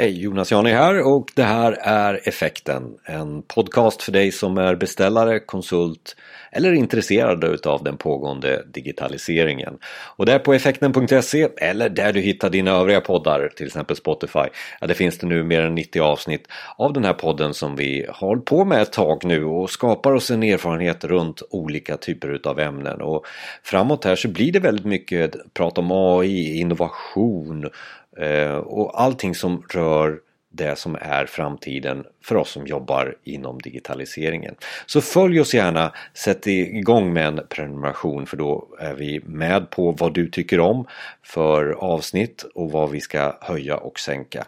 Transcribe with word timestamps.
Hej, 0.00 0.22
Jonas 0.22 0.52
Jani 0.52 0.70
här 0.70 1.06
och 1.06 1.30
det 1.34 1.42
här 1.42 1.72
är 1.80 2.28
Effekten. 2.28 2.82
En 3.04 3.42
podcast 3.42 4.02
för 4.02 4.12
dig 4.12 4.32
som 4.32 4.58
är 4.58 4.74
beställare, 4.74 5.40
konsult 5.40 6.16
eller 6.52 6.72
intresserad 6.72 7.44
utav 7.44 7.84
den 7.84 7.96
pågående 7.96 8.64
digitaliseringen. 8.74 9.78
Och 10.16 10.26
där 10.26 10.38
på 10.38 10.54
effekten.se 10.54 11.48
eller 11.60 11.88
där 11.88 12.12
du 12.12 12.20
hittar 12.20 12.50
dina 12.50 12.70
övriga 12.70 13.00
poddar, 13.00 13.48
till 13.56 13.66
exempel 13.66 13.96
Spotify, 13.96 14.48
ja, 14.80 14.86
det 14.86 14.94
finns 14.94 15.18
det 15.18 15.26
nu 15.26 15.42
mer 15.44 15.60
än 15.60 15.74
90 15.74 16.02
avsnitt 16.02 16.48
av 16.76 16.92
den 16.92 17.04
här 17.04 17.12
podden 17.12 17.54
som 17.54 17.76
vi 17.76 18.06
har 18.08 18.26
hållit 18.26 18.44
på 18.44 18.64
med 18.64 18.82
ett 18.82 18.92
tag 18.92 19.24
nu 19.24 19.44
och 19.44 19.70
skapar 19.70 20.12
oss 20.12 20.30
en 20.30 20.42
erfarenhet 20.42 21.04
runt 21.04 21.42
olika 21.50 21.96
typer 21.96 22.28
utav 22.28 22.60
ämnen. 22.60 23.00
Och 23.00 23.26
framåt 23.62 24.04
här 24.04 24.16
så 24.16 24.28
blir 24.28 24.52
det 24.52 24.60
väldigt 24.60 24.86
mycket 24.86 25.54
prat 25.54 25.78
om 25.78 25.90
AI, 25.92 26.60
innovation 26.60 27.70
Eh, 28.18 28.56
och 28.56 29.02
allting 29.02 29.34
som 29.34 29.62
rör 29.70 30.20
det 30.52 30.78
som 30.78 30.96
är 31.00 31.26
framtiden 31.26 32.04
för 32.24 32.36
oss 32.36 32.50
som 32.50 32.66
jobbar 32.66 33.16
inom 33.24 33.58
digitaliseringen. 33.58 34.54
Så 34.86 35.00
följ 35.00 35.40
oss 35.40 35.54
gärna, 35.54 35.92
sätt 36.14 36.46
igång 36.46 37.12
med 37.12 37.26
en 37.26 37.40
prenumeration 37.48 38.26
för 38.26 38.36
då 38.36 38.68
är 38.78 38.94
vi 38.94 39.20
med 39.24 39.70
på 39.70 39.92
vad 39.92 40.14
du 40.14 40.28
tycker 40.28 40.60
om 40.60 40.86
för 41.22 41.70
avsnitt 41.70 42.44
och 42.54 42.72
vad 42.72 42.90
vi 42.90 43.00
ska 43.00 43.36
höja 43.40 43.76
och 43.76 44.00
sänka 44.00 44.46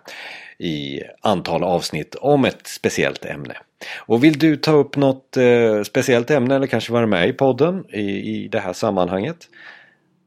i 0.59 1.03
antal 1.21 1.65
avsnitt 1.65 2.15
om 2.15 2.45
ett 2.45 2.67
speciellt 2.67 3.25
ämne. 3.25 3.57
Och 3.97 4.25
vill 4.25 4.39
du 4.39 4.57
ta 4.57 4.73
upp 4.73 4.97
något 4.97 5.37
eh, 5.37 5.83
speciellt 5.83 6.31
ämne 6.31 6.57
eller 6.57 6.67
kanske 6.67 6.93
vara 6.93 7.07
med 7.07 7.29
i 7.29 7.33
podden 7.33 7.85
i, 7.89 8.01
i 8.35 8.49
det 8.49 8.61
här 8.61 8.73
sammanhanget 8.73 9.49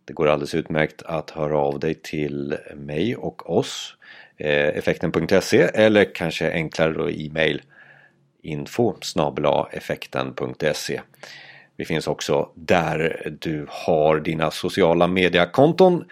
det 0.05 0.13
går 0.13 0.27
alldeles 0.27 0.55
utmärkt 0.55 1.01
att 1.05 1.29
höra 1.29 1.57
av 1.57 1.79
dig 1.79 1.93
till 1.93 2.57
mig 2.75 3.15
och 3.15 3.57
oss 3.57 3.95
eh, 4.37 4.67
effekten.se 4.67 5.61
eller 5.61 6.15
kanske 6.15 6.51
enklare 6.51 6.93
då 6.93 7.09
e-mail 7.09 7.61
info 8.41 8.93
effekten.se 9.71 11.01
Vi 11.77 11.85
finns 11.85 12.07
också 12.07 12.49
där 12.55 13.29
du 13.41 13.65
har 13.69 14.19
dina 14.19 14.51
sociala 14.51 15.07
mediekonton 15.07 16.05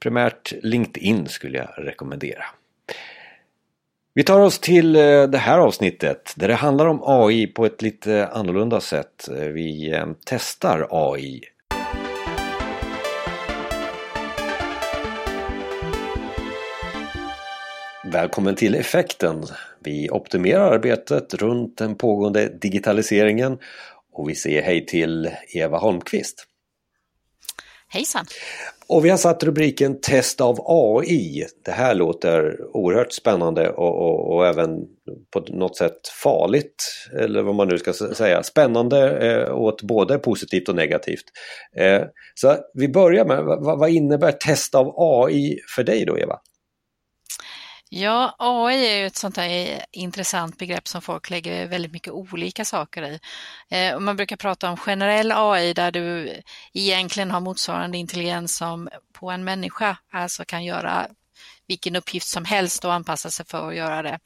primärt 0.00 0.52
LinkedIn 0.62 1.26
skulle 1.26 1.58
jag 1.58 1.68
rekommendera. 1.76 2.44
Vi 4.14 4.24
tar 4.24 4.40
oss 4.40 4.58
till 4.58 4.96
eh, 4.96 5.22
det 5.22 5.38
här 5.38 5.58
avsnittet 5.58 6.32
där 6.36 6.48
det 6.48 6.54
handlar 6.54 6.86
om 6.86 7.02
AI 7.04 7.46
på 7.46 7.66
ett 7.66 7.82
lite 7.82 8.26
annorlunda 8.26 8.80
sätt. 8.80 9.28
Eh, 9.28 9.48
vi 9.48 10.02
testar 10.24 10.86
AI 10.90 11.40
Välkommen 18.12 18.54
till 18.54 18.74
Effekten. 18.74 19.44
Vi 19.84 20.10
optimerar 20.10 20.72
arbetet 20.72 21.34
runt 21.34 21.78
den 21.78 21.94
pågående 21.96 22.48
digitaliseringen 22.48 23.58
och 24.12 24.28
vi 24.28 24.34
säger 24.34 24.62
hej 24.62 24.86
till 24.86 25.30
Eva 25.54 25.78
Holmqvist. 25.78 26.46
Hejsan! 27.88 28.24
Och 28.86 29.04
vi 29.04 29.10
har 29.10 29.16
satt 29.16 29.42
rubriken 29.42 30.00
Test 30.00 30.40
av 30.40 30.60
AI. 30.66 31.46
Det 31.64 31.70
här 31.70 31.94
låter 31.94 32.56
oerhört 32.76 33.12
spännande 33.12 33.70
och, 33.70 34.02
och, 34.02 34.34
och 34.34 34.46
även 34.46 34.68
på 35.32 35.40
något 35.48 35.76
sätt 35.76 36.08
farligt, 36.22 36.84
eller 37.20 37.42
vad 37.42 37.54
man 37.54 37.68
nu 37.68 37.78
ska 37.78 37.92
säga. 37.92 38.42
Spännande 38.42 39.28
eh, 39.28 39.54
åt 39.54 39.82
både 39.82 40.18
positivt 40.18 40.68
och 40.68 40.76
negativt. 40.76 41.24
Eh, 41.76 42.02
så 42.34 42.56
vi 42.74 42.88
börjar 42.88 43.24
med, 43.24 43.44
vad, 43.44 43.78
vad 43.78 43.90
innebär 43.90 44.32
test 44.32 44.74
av 44.74 44.94
AI 44.96 45.58
för 45.76 45.82
dig 45.82 46.04
då 46.04 46.18
Eva? 46.18 46.38
Ja, 47.90 48.36
AI 48.38 48.86
är 48.86 48.96
ju 48.96 49.06
ett 49.06 49.16
sånt 49.16 49.36
här 49.36 49.48
eh, 49.48 49.80
intressant 49.92 50.58
begrepp 50.58 50.88
som 50.88 51.02
folk 51.02 51.30
lägger 51.30 51.68
väldigt 51.68 51.92
mycket 51.92 52.12
olika 52.12 52.64
saker 52.64 53.02
i. 53.02 53.20
Eh, 53.70 53.98
man 53.98 54.16
brukar 54.16 54.36
prata 54.36 54.70
om 54.70 54.76
generell 54.76 55.32
AI 55.32 55.72
där 55.72 55.90
du 55.92 56.40
egentligen 56.74 57.30
har 57.30 57.40
motsvarande 57.40 57.98
intelligens 57.98 58.56
som 58.56 58.88
på 59.12 59.30
en 59.30 59.44
människa, 59.44 59.96
alltså 60.12 60.44
kan 60.44 60.64
göra 60.64 61.06
vilken 61.68 61.96
uppgift 61.96 62.28
som 62.28 62.44
helst 62.44 62.84
och 62.84 62.92
anpassa 62.92 63.30
sig 63.30 63.46
för 63.46 63.68
att 63.68 63.76
göra 63.76 64.02
det. 64.02 64.18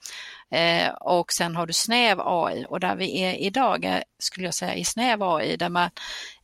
Eh, 0.59 0.93
och 0.95 1.33
sen 1.33 1.57
har 1.57 1.67
du 1.67 1.73
snäv 1.73 2.21
AI 2.21 2.67
och 2.69 2.81
där 2.81 2.97
vi 2.97 3.23
är 3.23 3.35
idag 3.35 3.85
är, 3.85 4.05
skulle 4.19 4.47
jag 4.47 4.55
säga 4.55 4.75
i 4.75 4.85
snäv 4.85 5.23
AI 5.23 5.57
där 5.57 5.69
man 5.69 5.91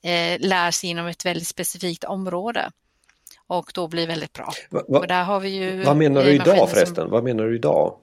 eh, 0.03 0.41
lär 0.41 0.71
sig 0.71 0.91
inom 0.91 1.07
ett 1.07 1.25
väldigt 1.25 1.49
specifikt 1.49 2.05
område 2.05 2.71
och 3.49 3.71
då 3.75 3.89
blir 3.89 4.07
väldigt 4.07 4.33
bra. 4.33 4.53
Va, 4.71 4.83
va, 4.89 4.99
och 4.99 5.07
där 5.07 5.25
har 5.25 5.41
vi 5.41 5.49
ju 5.49 5.83
vad 5.83 5.97
menar 5.97 6.25
du 6.25 6.31
idag 6.31 6.71
förresten? 6.71 6.95
Som, 6.95 7.11
vad 7.11 7.25
menar 7.25 7.45
du 7.45 7.57
idag? 7.57 7.97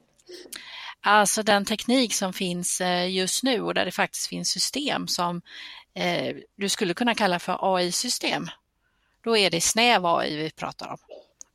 Alltså 1.02 1.44
den 1.44 1.66
teknik 1.66 2.14
som 2.14 2.34
finns 2.34 2.82
eh, 2.82 3.12
just 3.12 3.44
nu 3.44 3.62
och 3.62 3.74
där 3.74 3.86
det 3.86 3.92
faktiskt 3.92 4.28
finns 4.28 4.50
system 4.50 5.08
som 5.08 5.42
eh, 5.94 6.36
du 6.56 6.70
skulle 6.70 6.94
kunna 6.94 7.16
kalla 7.16 7.40
för 7.40 7.76
AI-system. 7.76 8.48
Då 9.24 9.38
är 9.38 9.50
det 9.50 9.62
snäv 9.62 10.06
AI 10.06 10.36
vi 10.36 10.52
pratar 10.52 10.88
om. 10.88 10.98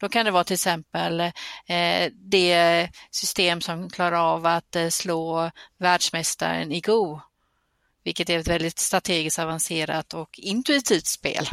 Då 0.00 0.08
kan 0.08 0.24
det 0.24 0.30
vara 0.30 0.44
till 0.44 0.54
exempel 0.54 1.20
eh, 1.20 2.12
det 2.12 2.88
system 3.10 3.60
som 3.60 3.90
klarar 3.90 4.34
av 4.34 4.46
att 4.46 4.76
eh, 4.76 4.88
slå 4.88 5.50
världsmästaren 5.78 6.72
i 6.72 6.80
Go, 6.80 7.20
vilket 8.04 8.30
är 8.30 8.38
ett 8.38 8.48
väldigt 8.48 8.78
strategiskt 8.78 9.38
avancerat 9.38 10.14
och 10.14 10.38
intuitivt 10.38 11.06
spel. 11.06 11.48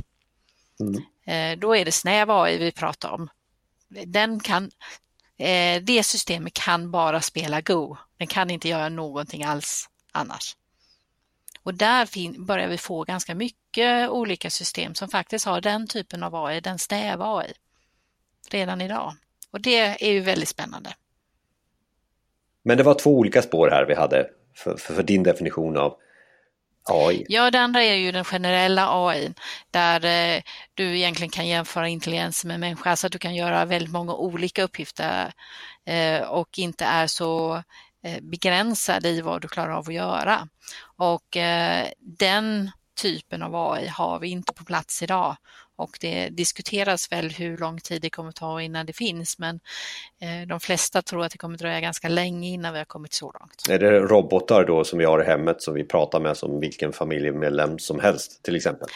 Mm. 0.80 1.04
Eh, 1.28 1.58
då 1.58 1.76
är 1.76 1.86
det 1.86 1.92
snäv 1.92 2.32
AI 2.32 2.58
vi 2.58 2.72
pratar 2.72 3.10
om. 3.10 3.30
Den 4.06 4.40
kan, 4.40 4.72
eh, 5.38 5.84
det 5.84 6.04
systemet 6.04 6.54
kan 6.54 6.92
bara 6.92 7.22
spela 7.22 7.62
Go. 7.62 7.98
Den 8.18 8.28
kan 8.28 8.50
inte 8.50 8.70
göra 8.70 8.90
någonting 8.90 9.44
alls 9.44 9.90
annars. 10.12 10.56
Och 11.64 11.74
där 11.74 12.40
börjar 12.46 12.68
vi 12.68 12.78
få 12.78 13.04
ganska 13.04 13.36
mycket 13.36 14.10
olika 14.10 14.50
system 14.50 14.96
som 14.96 15.10
faktiskt 15.10 15.46
har 15.46 15.62
den 15.62 15.88
typen 15.88 16.24
av 16.24 16.36
AI, 16.36 16.62
den 16.62 16.80
snäva 16.80 17.38
AI, 17.38 17.54
redan 18.50 18.82
idag. 18.82 19.14
Och 19.52 19.62
det 19.62 20.06
är 20.08 20.12
ju 20.12 20.20
väldigt 20.20 20.50
spännande. 20.50 20.94
Men 22.64 22.78
det 22.78 22.84
var 22.84 22.94
två 22.94 23.18
olika 23.18 23.42
spår 23.42 23.70
här 23.70 23.86
vi 23.86 23.96
hade 23.96 24.30
för, 24.56 24.78
för, 24.78 24.94
för 24.94 25.04
din 25.04 25.24
definition 25.24 25.78
av 25.78 25.98
AI? 26.90 27.26
Ja, 27.30 27.52
det 27.52 27.60
andra 27.60 27.84
är 27.84 27.96
ju 27.96 28.12
den 28.12 28.24
generella 28.24 29.08
AI 29.08 29.34
där 29.72 30.06
eh, 30.06 30.42
du 30.74 30.98
egentligen 30.98 31.30
kan 31.30 31.48
jämföra 31.48 31.88
intelligens 31.88 32.46
med 32.46 32.60
människa, 32.60 32.96
så 32.96 33.08
att 33.08 33.14
du 33.14 33.20
kan 33.20 33.36
göra 33.36 33.66
väldigt 33.66 33.94
många 33.94 34.14
olika 34.14 34.64
uppgifter 34.64 35.32
eh, 35.86 36.22
och 36.22 36.60
inte 36.60 36.86
är 36.86 37.08
så 37.08 37.56
eh, 38.04 38.22
begränsad 38.22 39.06
i 39.06 39.22
vad 39.22 39.42
du 39.42 39.48
klarar 39.48 39.72
av 39.74 39.88
att 39.88 39.94
göra. 39.94 40.48
Och 40.98 41.38
eh, 41.38 41.88
den 42.00 42.72
typen 43.02 43.44
av 43.44 43.56
AI 43.56 43.88
har 43.88 44.20
vi 44.20 44.28
inte 44.28 44.54
på 44.54 44.66
plats 44.66 45.04
idag 45.04 45.36
och 45.78 45.98
det 46.02 46.30
diskuteras 46.30 47.12
väl 47.12 47.30
hur 47.30 47.58
lång 47.58 47.80
tid 47.80 48.02
det 48.02 48.10
kommer 48.10 48.32
ta 48.32 48.62
innan 48.62 48.86
det 48.86 48.94
finns 48.94 49.40
men 49.40 49.60
eh, 50.22 50.48
de 50.48 50.60
flesta 50.60 51.02
tror 51.02 51.26
att 51.26 51.32
det 51.32 51.38
kommer 51.38 51.58
dröja 51.58 51.80
ganska 51.80 52.10
länge 52.10 52.50
innan 52.50 52.74
vi 52.74 52.80
har 52.80 52.86
kommit 52.86 53.14
så 53.14 53.32
långt. 53.40 53.70
Är 53.70 53.80
det 53.80 54.00
robotar 54.00 54.66
då 54.66 54.84
som 54.84 55.00
vi 55.00 55.06
har 55.06 55.24
i 55.24 55.26
hemmet 55.26 55.62
som 55.62 55.74
vi 55.74 55.84
pratar 55.84 56.20
med 56.20 56.38
som 56.38 56.60
vilken 56.60 56.94
familjemedlem 56.94 57.80
som 57.80 58.00
helst 58.00 58.44
till 58.44 58.56
exempel? 58.56 58.88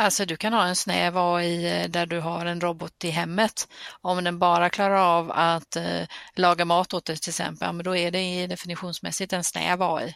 Alltså 0.00 0.24
du 0.24 0.36
kan 0.36 0.52
ha 0.52 0.66
en 0.66 0.76
snäv 0.76 1.18
AI 1.18 1.82
eh, 1.82 1.88
där 1.88 2.06
du 2.06 2.20
har 2.20 2.46
en 2.46 2.60
robot 2.60 3.04
i 3.04 3.10
hemmet. 3.10 3.68
Om 4.00 4.24
den 4.24 4.38
bara 4.38 4.70
klarar 4.70 5.18
av 5.18 5.30
att 5.34 5.76
eh, 5.76 6.02
laga 6.34 6.64
mat 6.64 6.94
åt 6.94 7.04
dig 7.04 7.16
till 7.16 7.30
exempel, 7.30 7.66
ja, 7.66 7.72
men 7.72 7.84
då 7.84 7.96
är 7.96 8.10
det 8.10 8.46
definitionsmässigt 8.46 9.32
en 9.32 9.44
snäv 9.44 9.82
AI. 9.82 10.14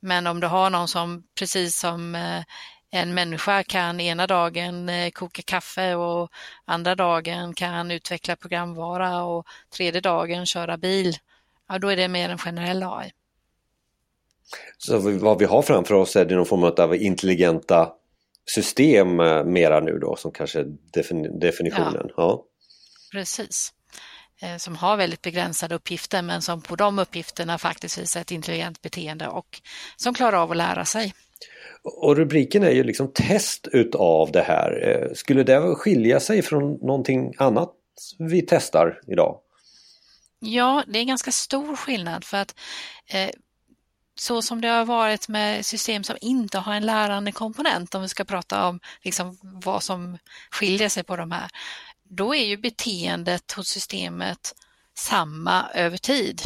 Men 0.00 0.26
om 0.26 0.40
du 0.40 0.46
har 0.46 0.70
någon 0.70 0.88
som 0.88 1.22
precis 1.38 1.78
som 1.78 2.14
eh, 2.14 2.42
en 2.94 3.14
människa 3.14 3.62
kan 3.62 4.00
ena 4.00 4.26
dagen 4.26 4.88
eh, 4.88 5.10
koka 5.10 5.42
kaffe 5.42 5.94
och 5.94 6.30
andra 6.64 6.94
dagen 6.94 7.54
kan 7.54 7.90
utveckla 7.90 8.36
programvara 8.36 9.24
och 9.24 9.46
tredje 9.76 10.00
dagen 10.00 10.46
köra 10.46 10.76
bil, 10.76 11.16
ja, 11.68 11.78
då 11.78 11.88
är 11.88 11.96
det 11.96 12.08
mer 12.08 12.28
en 12.28 12.38
generell 12.38 12.82
AI. 12.82 13.12
Så 14.78 14.98
vad 14.98 15.38
vi 15.38 15.44
har 15.44 15.62
framför 15.62 15.94
oss 15.94 16.16
är 16.16 16.24
det 16.24 16.34
någon 16.34 16.46
form 16.46 16.64
av 16.64 16.94
intelligenta 16.94 17.92
system 18.54 19.20
eh, 19.20 19.44
mera 19.44 19.80
nu 19.80 19.98
då 19.98 20.16
som 20.16 20.32
kanske 20.32 20.60
är 20.60 20.66
definitionen? 21.40 22.06
Ja, 22.08 22.12
ja. 22.16 22.44
precis. 23.12 23.72
Eh, 24.40 24.56
som 24.56 24.76
har 24.76 24.96
väldigt 24.96 25.22
begränsade 25.22 25.74
uppgifter 25.74 26.22
men 26.22 26.42
som 26.42 26.62
på 26.62 26.76
de 26.76 26.98
uppgifterna 26.98 27.58
faktiskt 27.58 27.98
visar 27.98 28.20
ett 28.20 28.30
intelligent 28.30 28.82
beteende 28.82 29.28
och 29.28 29.60
som 29.96 30.14
klarar 30.14 30.42
av 30.42 30.50
att 30.50 30.56
lära 30.56 30.84
sig. 30.84 31.14
Och 31.82 32.16
rubriken 32.16 32.62
är 32.62 32.70
ju 32.70 32.84
liksom 32.84 33.12
test 33.12 33.68
utav 33.72 34.32
det 34.32 34.42
här. 34.42 34.88
Eh, 34.88 35.14
skulle 35.14 35.42
det 35.42 35.74
skilja 35.74 36.20
sig 36.20 36.42
från 36.42 36.72
någonting 36.72 37.32
annat 37.38 37.72
vi 38.18 38.42
testar 38.42 39.00
idag? 39.06 39.38
Ja, 40.38 40.84
det 40.86 40.98
är 40.98 41.04
ganska 41.04 41.32
stor 41.32 41.76
skillnad 41.76 42.24
för 42.24 42.36
att 42.36 42.54
eh, 43.06 43.30
så 44.14 44.42
som 44.42 44.60
det 44.60 44.68
har 44.68 44.84
varit 44.84 45.28
med 45.28 45.66
system 45.66 46.04
som 46.04 46.16
inte 46.20 46.58
har 46.58 46.74
en 46.74 46.86
lärande 46.86 47.32
komponent, 47.32 47.94
om 47.94 48.02
vi 48.02 48.08
ska 48.08 48.24
prata 48.24 48.68
om 48.68 48.80
liksom 49.02 49.38
vad 49.42 49.82
som 49.82 50.18
skiljer 50.50 50.88
sig 50.88 51.04
på 51.04 51.16
de 51.16 51.30
här, 51.30 51.50
då 52.08 52.34
är 52.34 52.44
ju 52.44 52.56
beteendet 52.56 53.52
hos 53.52 53.68
systemet 53.68 54.54
samma 54.94 55.70
över 55.74 55.96
tid. 55.96 56.42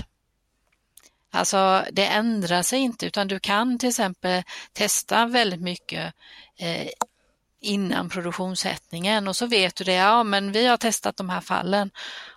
Alltså 1.37 1.85
det 1.93 2.07
ändrar 2.07 2.63
sig 2.63 2.79
inte 2.79 3.07
utan 3.07 3.29
du 3.29 3.39
kan 3.39 3.79
till 3.79 3.89
exempel 3.89 4.43
testa 4.73 5.27
väldigt 5.27 5.61
mycket 5.61 6.15
eh, 6.59 6.89
innan 7.61 8.09
produktionssättningen 8.09 9.29
och 9.29 9.37
så 9.37 9.47
vet 9.47 9.77
du 9.77 9.85
det, 9.85 9.93
ja 9.93 10.23
men 10.23 10.53
vi 10.53 10.67
har 10.67 10.77
testat 10.77 11.17
de 11.17 11.31
här 11.31 11.41
fallen 11.41 11.91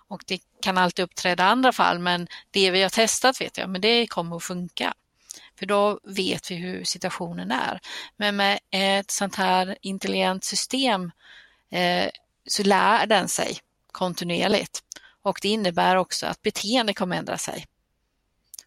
och 0.08 0.22
det 0.26 0.40
kan 0.62 0.78
alltid 0.78 1.02
uppträda 1.02 1.44
andra 1.44 1.72
fall 1.72 1.98
men 1.98 2.26
det 2.50 2.70
vi 2.70 2.82
har 2.82 2.90
testat 2.90 3.40
vet 3.40 3.58
jag, 3.58 3.68
men 3.68 3.80
det 3.80 4.06
kommer 4.06 4.36
att 4.36 4.44
funka. 4.44 4.94
För 5.58 5.66
då 5.66 6.00
vet 6.02 6.50
vi 6.50 6.54
hur 6.54 6.84
situationen 6.84 7.50
är. 7.50 7.80
Men 8.16 8.36
med 8.36 8.58
ett 8.70 9.10
sånt 9.10 9.36
här 9.36 9.78
intelligent 9.80 10.44
system 10.44 11.12
eh, 11.70 12.08
så 12.46 12.62
lär 12.62 13.06
den 13.06 13.28
sig 13.28 13.58
kontinuerligt 13.92 14.82
och 15.22 15.38
det 15.42 15.48
innebär 15.48 15.96
också 15.96 16.26
att 16.26 16.42
beteende 16.42 16.94
kommer 16.94 17.16
ändra 17.16 17.38
sig. 17.38 17.66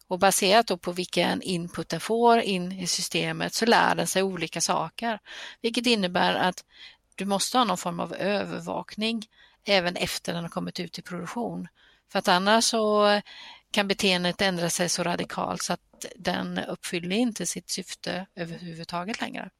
Och 0.08 0.18
baserat 0.18 0.66
då 0.66 0.76
på 0.76 0.92
vilken 0.92 1.42
input 1.42 1.88
den 1.88 2.00
får 2.00 2.38
in 2.38 2.72
i 2.72 2.86
systemet 2.86 3.54
så 3.54 3.66
lär 3.66 3.94
den 3.94 4.06
sig 4.06 4.22
olika 4.22 4.60
saker, 4.60 5.18
vilket 5.60 5.86
innebär 5.86 6.34
att 6.34 6.64
du 7.14 7.24
måste 7.24 7.58
ha 7.58 7.64
någon 7.64 7.78
form 7.78 8.00
av 8.00 8.14
övervakning 8.14 9.26
även 9.66 9.96
efter 9.96 10.32
den 10.32 10.42
har 10.42 10.50
kommit 10.50 10.80
ut 10.80 10.98
i 10.98 11.02
produktion. 11.02 11.68
För 12.12 12.18
att 12.18 12.28
annars 12.28 12.64
så 12.64 13.20
kan 13.70 13.88
beteendet 13.88 14.42
ändra 14.42 14.70
sig 14.70 14.88
så 14.88 15.02
radikalt 15.02 15.62
så 15.62 15.72
att 15.72 16.06
den 16.16 16.58
uppfyller 16.58 17.16
inte 17.16 17.46
sitt 17.46 17.70
syfte 17.70 18.26
överhuvudtaget 18.36 19.20
längre. 19.20 19.50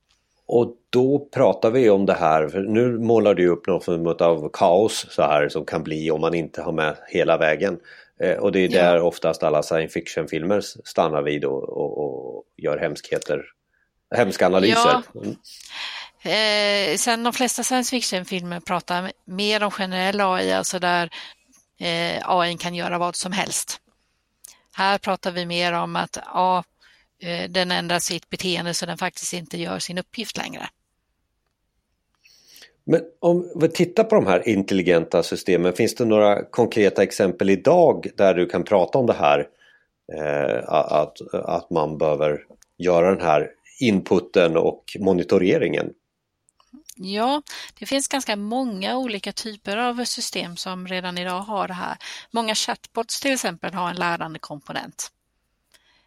Och 0.47 0.77
då 0.91 1.29
pratar 1.33 1.71
vi 1.71 1.91
om 1.91 2.07
det 2.07 2.15
här, 2.15 2.49
för 2.49 2.61
nu 2.61 2.99
målar 2.99 3.35
du 3.35 3.49
upp 3.49 3.67
någon 3.67 3.81
form 3.81 4.07
av 4.07 4.51
kaos 4.53 5.07
så 5.11 5.23
här 5.23 5.49
som 5.49 5.65
kan 5.65 5.83
bli 5.83 6.11
om 6.11 6.21
man 6.21 6.35
inte 6.35 6.63
har 6.63 6.73
med 6.73 6.97
hela 7.09 7.39
vägen. 7.39 7.81
Eh, 8.21 8.37
och 8.37 8.53
det 8.53 8.61
är 8.61 8.69
där 8.69 8.97
ja. 8.97 9.03
oftast 9.03 9.43
alla 9.43 9.63
science 9.63 9.93
fiction-filmer 9.93 10.61
stannar 10.85 11.23
vid 11.23 11.45
och, 11.45 11.69
och, 11.69 11.99
och, 11.99 12.45
gör 12.57 12.79
hemskheter, 12.79 13.45
hemska 14.17 14.47
analyser. 14.47 15.03
Ja. 15.13 15.21
Mm. 15.21 15.37
Eh, 16.25 16.97
sen 16.97 17.25
de 17.25 17.33
flesta 17.33 17.65
science 17.65 17.91
fiction-filmer 17.91 18.61
pratar 18.61 19.13
mer 19.25 19.63
om 19.63 19.71
generell 19.71 20.21
AI, 20.21 20.53
alltså 20.53 20.79
där 20.79 21.11
eh, 21.81 22.31
AI 22.31 22.57
kan 22.57 22.75
göra 22.75 22.99
vad 22.99 23.17
som 23.17 23.33
helst. 23.33 23.81
Här 24.77 24.99
pratar 24.99 25.31
vi 25.31 25.47
mer 25.47 25.73
om 25.73 25.97
att 25.97 26.19
ja, 26.27 26.65
eh, 27.23 27.51
den 27.51 27.71
ändrar 27.71 27.99
sitt 27.99 28.31
beteende 28.31 28.75
så 28.75 28.87
den 28.87 28.99
faktiskt 28.99 29.33
inte 29.33 29.59
gör 29.59 29.79
sin 29.79 29.99
uppgift 29.99 30.37
längre. 30.37 30.69
Men 32.87 33.01
om 33.21 33.53
vi 33.61 33.69
tittar 33.69 34.05
på 34.05 34.15
de 34.15 34.27
här 34.27 34.49
intelligenta 34.49 35.23
systemen, 35.23 35.73
finns 35.73 35.95
det 35.95 36.05
några 36.05 36.45
konkreta 36.45 37.03
exempel 37.03 37.51
idag 37.51 38.07
där 38.17 38.35
du 38.35 38.47
kan 38.47 38.65
prata 38.65 38.99
om 38.99 39.07
det 39.07 39.13
här? 39.13 39.49
Eh, 40.13 40.69
att, 40.69 41.17
att 41.33 41.71
man 41.71 41.99
behöver 41.99 42.41
göra 42.79 43.15
den 43.15 43.27
här 43.27 43.51
inputen 43.81 44.57
och 44.57 44.85
monitoreringen? 44.99 45.93
Ja, 46.97 47.43
det 47.79 47.87
finns 47.87 48.09
ganska 48.09 48.37
många 48.37 48.99
olika 48.99 49.33
typer 49.33 49.77
av 49.77 50.05
system 50.05 50.57
som 50.57 50.87
redan 50.87 51.19
idag 51.19 51.41
har 51.41 51.69
det 51.69 51.75
här. 51.75 51.97
Många 52.31 52.55
chatbots 52.55 53.21
till 53.21 53.33
exempel 53.33 53.75
har 53.75 53.91
en 53.91 53.97
lärande 53.97 54.39
komponent. 54.39 55.11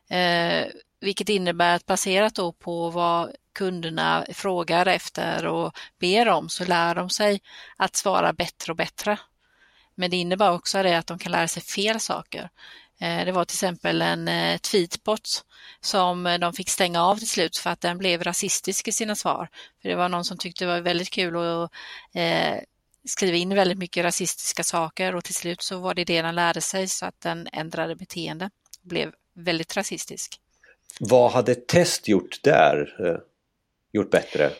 Eh, 0.09 0.67
vilket 0.99 1.29
innebär 1.29 1.75
att 1.75 1.85
baserat 1.85 2.35
då 2.35 2.51
på 2.51 2.89
vad 2.89 3.31
kunderna 3.55 4.25
frågar 4.33 4.85
efter 4.85 5.45
och 5.45 5.77
ber 5.99 6.27
om 6.27 6.49
så 6.49 6.65
lär 6.65 6.95
de 6.95 7.09
sig 7.09 7.41
att 7.77 7.95
svara 7.95 8.33
bättre 8.33 8.71
och 8.71 8.77
bättre. 8.77 9.19
Men 9.95 10.11
det 10.11 10.17
innebär 10.17 10.51
också 10.51 10.83
det 10.83 10.97
att 10.97 11.07
de 11.07 11.19
kan 11.19 11.31
lära 11.31 11.47
sig 11.47 11.63
fel 11.63 11.99
saker. 11.99 12.49
Eh, 12.99 13.25
det 13.25 13.31
var 13.31 13.45
till 13.45 13.55
exempel 13.55 14.01
en 14.01 14.27
eh, 14.27 14.57
tweetbot 14.57 15.45
som 15.81 16.37
de 16.41 16.53
fick 16.53 16.69
stänga 16.69 17.03
av 17.03 17.17
till 17.17 17.29
slut 17.29 17.57
för 17.57 17.69
att 17.69 17.81
den 17.81 17.97
blev 17.97 18.23
rasistisk 18.23 18.87
i 18.87 18.91
sina 18.91 19.15
svar. 19.15 19.49
För 19.81 19.89
Det 19.89 19.95
var 19.95 20.09
någon 20.09 20.25
som 20.25 20.37
tyckte 20.37 20.65
det 20.65 20.71
var 20.71 20.81
väldigt 20.81 21.09
kul 21.09 21.35
att 21.37 21.71
eh, 22.13 22.55
skriva 23.05 23.37
in 23.37 23.55
väldigt 23.55 23.77
mycket 23.77 24.05
rasistiska 24.05 24.63
saker 24.63 25.15
och 25.15 25.23
till 25.23 25.35
slut 25.35 25.61
så 25.61 25.79
var 25.79 25.93
det 25.93 26.03
det 26.03 26.21
den 26.21 26.35
lärde 26.35 26.61
sig 26.61 26.87
så 26.87 27.05
att 27.05 27.21
den 27.21 27.47
ändrade 27.53 27.95
beteende 27.95 28.45
och 28.81 28.87
blev 28.87 29.11
väldigt 29.35 29.77
rasistisk. 29.77 30.39
Vad 30.99 31.31
hade 31.31 31.55
test 31.55 32.07
gjort 32.07 32.43
där? 32.43 33.07
Eh, 33.07 33.19
gjort 33.91 34.11
bättre? 34.11 34.51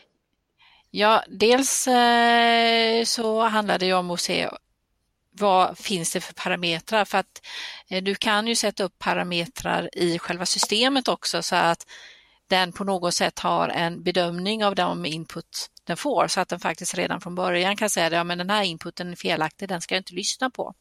Ja, 0.92 1.24
dels 1.28 1.88
eh, 1.88 3.04
så 3.04 3.42
handlade 3.42 3.80
det 3.80 3.86
ju 3.86 3.94
om 3.94 4.12
att 4.12 4.20
se 4.20 4.50
vad 5.32 5.78
finns 5.78 6.14
det 6.14 6.22
för 6.22 6.34
parametrar? 6.34 7.06
För 7.06 7.18
att 7.18 7.42
eh, 7.90 8.04
du 8.04 8.16
kan 8.16 8.48
ju 8.48 8.56
sätta 8.56 8.84
upp 8.84 9.00
parametrar 9.00 9.90
i 9.94 10.20
själva 10.20 10.46
systemet 10.46 11.08
också 11.08 11.44
så 11.44 11.56
att 11.56 11.88
den 12.48 12.72
på 12.72 12.84
något 12.84 13.14
sätt 13.14 13.40
har 13.40 13.70
en 13.70 14.04
bedömning 14.04 14.66
av 14.66 14.76
de 14.76 15.06
input 15.06 15.70
den 15.84 15.98
får 15.98 16.28
så 16.28 16.40
att 16.40 16.50
den 16.50 16.60
faktiskt 16.60 16.96
redan 16.96 17.22
från 17.22 17.36
början 17.36 17.76
kan 17.76 17.90
säga 17.90 18.08
att 18.08 18.28
ja, 18.30 18.36
den 18.36 18.50
här 18.50 18.64
inputen 18.64 19.12
är 19.12 19.16
felaktig, 19.16 19.70
den 19.70 19.82
ska 19.82 19.96
jag 19.96 20.00
inte 20.00 20.14
lyssna 20.14 20.50
på. 20.50 20.74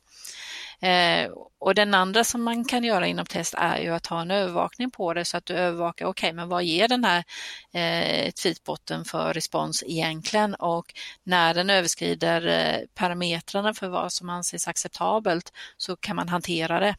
Eh, 0.81 1.31
och 1.59 1.75
den 1.75 1.95
andra 1.95 2.25
som 2.25 2.43
man 2.43 2.65
kan 2.65 2.85
göra 2.85 3.07
inom 3.07 3.27
test 3.27 3.55
är 3.59 3.79
ju 3.79 3.95
att 3.95 4.07
ha 4.07 4.21
en 4.21 4.31
övervakning 4.31 4.91
på 4.91 5.15
det 5.15 5.25
så 5.25 5.37
att 5.37 5.47
du 5.47 5.55
övervakar, 5.55 6.07
okej, 6.07 6.29
okay, 6.29 6.33
men 6.33 6.49
vad 6.49 6.65
ger 6.65 6.89
den 6.89 7.05
här 7.05 7.25
eh, 7.73 8.31
tweetbotten 8.31 9.05
för 9.05 9.35
respons 9.35 9.85
egentligen 9.87 10.55
och 10.55 10.95
när 11.25 11.55
den 11.55 11.71
överskrider 11.71 12.47
eh, 12.47 12.87
parametrarna 12.95 13.75
för 13.75 13.89
vad 13.89 14.13
som 14.13 14.29
anses 14.29 14.69
acceptabelt 14.69 15.53
så 15.77 15.97
kan 15.97 16.17
man 16.17 16.29
hantera 16.29 16.81
det. 16.81 16.97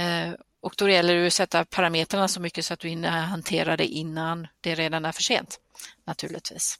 Eh, 0.00 0.34
och 0.60 0.74
då 0.78 0.88
gäller 0.88 1.14
det 1.14 1.26
att 1.26 1.32
sätta 1.32 1.64
parametrarna 1.64 2.28
så 2.28 2.40
mycket 2.40 2.64
så 2.64 2.74
att 2.74 2.80
du 2.80 2.88
hinner 2.88 3.10
hantera 3.10 3.76
det 3.76 3.86
innan 3.86 4.46
det 4.60 4.74
redan 4.74 5.04
är 5.04 5.12
för 5.12 5.22
sent, 5.22 5.60
naturligtvis. 6.04 6.78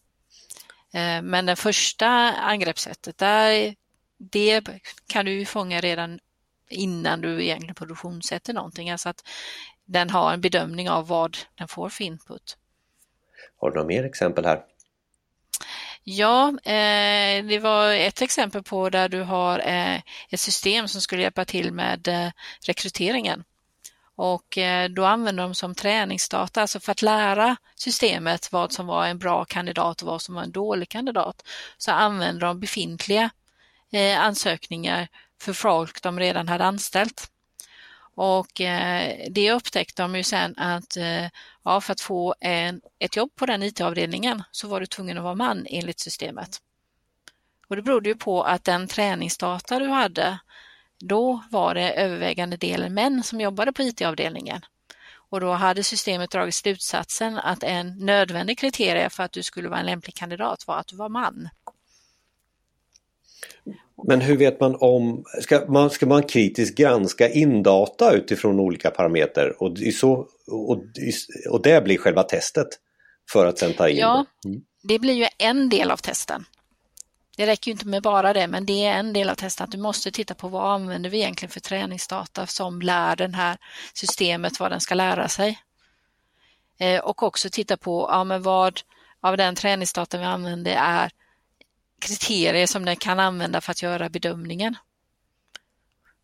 Eh, 0.92 1.22
men 1.22 1.46
det 1.46 1.56
första 1.56 2.06
angreppssättet, 2.32 3.18
där 3.18 3.74
det 4.20 4.62
kan 5.06 5.24
du 5.24 5.44
fånga 5.44 5.80
redan 5.80 6.18
innan 6.68 7.20
du 7.20 7.42
egentligen 7.44 7.74
produktionssätter 7.74 8.52
någonting, 8.52 8.90
alltså 8.90 9.08
att 9.08 9.28
den 9.84 10.10
har 10.10 10.32
en 10.32 10.40
bedömning 10.40 10.90
av 10.90 11.08
vad 11.08 11.36
den 11.54 11.68
får 11.68 11.88
för 11.88 12.04
input. 12.04 12.56
Har 13.60 13.70
du 13.70 13.74
några 13.74 13.86
mer 13.86 14.04
exempel 14.04 14.44
här? 14.44 14.62
Ja, 16.04 16.48
eh, 16.48 17.44
det 17.44 17.58
var 17.62 17.92
ett 17.92 18.22
exempel 18.22 18.62
på 18.62 18.90
där 18.90 19.08
du 19.08 19.22
har 19.22 19.58
eh, 19.58 20.00
ett 20.30 20.40
system 20.40 20.88
som 20.88 21.00
skulle 21.00 21.22
hjälpa 21.22 21.44
till 21.44 21.72
med 21.72 22.08
eh, 22.08 22.30
rekryteringen. 22.66 23.44
Och 24.16 24.58
då 24.90 25.04
använder 25.04 25.42
de 25.42 25.54
som 25.54 25.74
träningsdata, 25.74 26.60
alltså 26.60 26.80
för 26.80 26.92
att 26.92 27.02
lära 27.02 27.56
systemet 27.74 28.52
vad 28.52 28.72
som 28.72 28.86
var 28.86 29.06
en 29.06 29.18
bra 29.18 29.44
kandidat 29.44 30.02
och 30.02 30.08
vad 30.08 30.22
som 30.22 30.34
var 30.34 30.42
en 30.42 30.52
dålig 30.52 30.88
kandidat, 30.88 31.42
så 31.78 31.90
använder 31.90 32.46
de 32.46 32.60
befintliga 32.60 33.30
Eh, 33.92 34.20
ansökningar 34.20 35.08
för 35.42 35.52
folk 35.52 36.02
de 36.02 36.18
redan 36.18 36.48
hade 36.48 36.64
anställt. 36.64 37.30
Och 38.14 38.60
eh, 38.60 39.28
det 39.30 39.52
upptäckte 39.52 40.02
de 40.02 40.16
ju 40.16 40.22
sen 40.22 40.58
att 40.58 40.96
eh, 40.96 41.26
ja, 41.64 41.80
för 41.80 41.92
att 41.92 42.00
få 42.00 42.34
en, 42.40 42.80
ett 42.98 43.16
jobb 43.16 43.36
på 43.36 43.46
den 43.46 43.62
IT-avdelningen 43.62 44.42
så 44.50 44.68
var 44.68 44.80
du 44.80 44.86
tvungen 44.86 45.18
att 45.18 45.24
vara 45.24 45.34
man 45.34 45.66
enligt 45.70 46.00
systemet. 46.00 46.58
Och 47.68 47.76
det 47.76 47.82
berodde 47.82 48.08
ju 48.08 48.14
på 48.14 48.42
att 48.42 48.64
den 48.64 48.88
träningsdata 48.88 49.78
du 49.78 49.88
hade, 49.88 50.38
då 50.98 51.44
var 51.50 51.74
det 51.74 51.92
övervägande 51.92 52.56
delen 52.56 52.94
män 52.94 53.22
som 53.22 53.40
jobbade 53.40 53.72
på 53.72 53.82
IT-avdelningen. 53.82 54.60
Och 55.30 55.40
då 55.40 55.52
hade 55.52 55.84
systemet 55.84 56.30
dragit 56.30 56.54
slutsatsen 56.54 57.38
att 57.38 57.62
en 57.62 57.98
nödvändig 57.98 58.58
kriterie 58.58 59.10
för 59.10 59.22
att 59.22 59.32
du 59.32 59.42
skulle 59.42 59.68
vara 59.68 59.80
en 59.80 59.86
lämplig 59.86 60.14
kandidat 60.14 60.66
var 60.66 60.78
att 60.78 60.86
du 60.86 60.96
var 60.96 61.08
man. 61.08 61.48
Men 64.06 64.20
hur 64.20 64.36
vet 64.36 64.60
man 64.60 64.76
om, 64.80 65.24
ska 65.40 65.64
man, 65.68 65.90
ska 65.90 66.06
man 66.06 66.22
kritiskt 66.22 66.78
granska 66.78 67.28
in 67.28 67.62
data 67.62 68.12
utifrån 68.12 68.60
olika 68.60 68.90
parametrar 68.90 69.62
och, 69.62 69.78
så, 69.94 70.12
och, 70.46 70.84
och 71.50 71.62
det 71.62 71.84
blir 71.84 71.98
själva 71.98 72.22
testet 72.22 72.68
för 73.32 73.46
att 73.46 73.58
sen 73.58 73.72
ta 73.72 73.88
in? 73.88 73.96
Ja, 73.96 74.24
mm. 74.44 74.60
det 74.82 74.98
blir 74.98 75.14
ju 75.14 75.26
en 75.38 75.68
del 75.68 75.90
av 75.90 75.96
testen. 75.96 76.44
Det 77.36 77.46
räcker 77.46 77.68
ju 77.68 77.72
inte 77.72 77.86
med 77.86 78.02
bara 78.02 78.32
det, 78.32 78.46
men 78.46 78.66
det 78.66 78.86
är 78.86 78.94
en 78.94 79.12
del 79.12 79.28
av 79.28 79.34
testen 79.34 79.64
att 79.64 79.72
du 79.72 79.78
måste 79.78 80.10
titta 80.10 80.34
på 80.34 80.48
vad 80.48 80.72
använder 80.72 81.10
vi 81.10 81.18
egentligen 81.18 81.50
för 81.50 81.60
träningsdata 81.60 82.46
som 82.46 82.82
lär 82.82 83.16
det 83.16 83.36
här 83.36 83.56
systemet 83.94 84.60
vad 84.60 84.70
den 84.70 84.80
ska 84.80 84.94
lära 84.94 85.28
sig. 85.28 85.58
Eh, 86.78 87.00
och 87.00 87.22
också 87.22 87.48
titta 87.50 87.76
på 87.76 88.08
ja, 88.10 88.24
men 88.24 88.42
vad 88.42 88.80
av 89.20 89.36
den 89.36 89.54
träningsdata 89.54 90.18
vi 90.18 90.24
använder 90.24 90.72
är 90.72 91.10
kriterier 92.00 92.66
som 92.66 92.84
den 92.84 92.96
kan 92.96 93.20
använda 93.20 93.60
för 93.60 93.70
att 93.70 93.82
göra 93.82 94.08
bedömningen. 94.08 94.76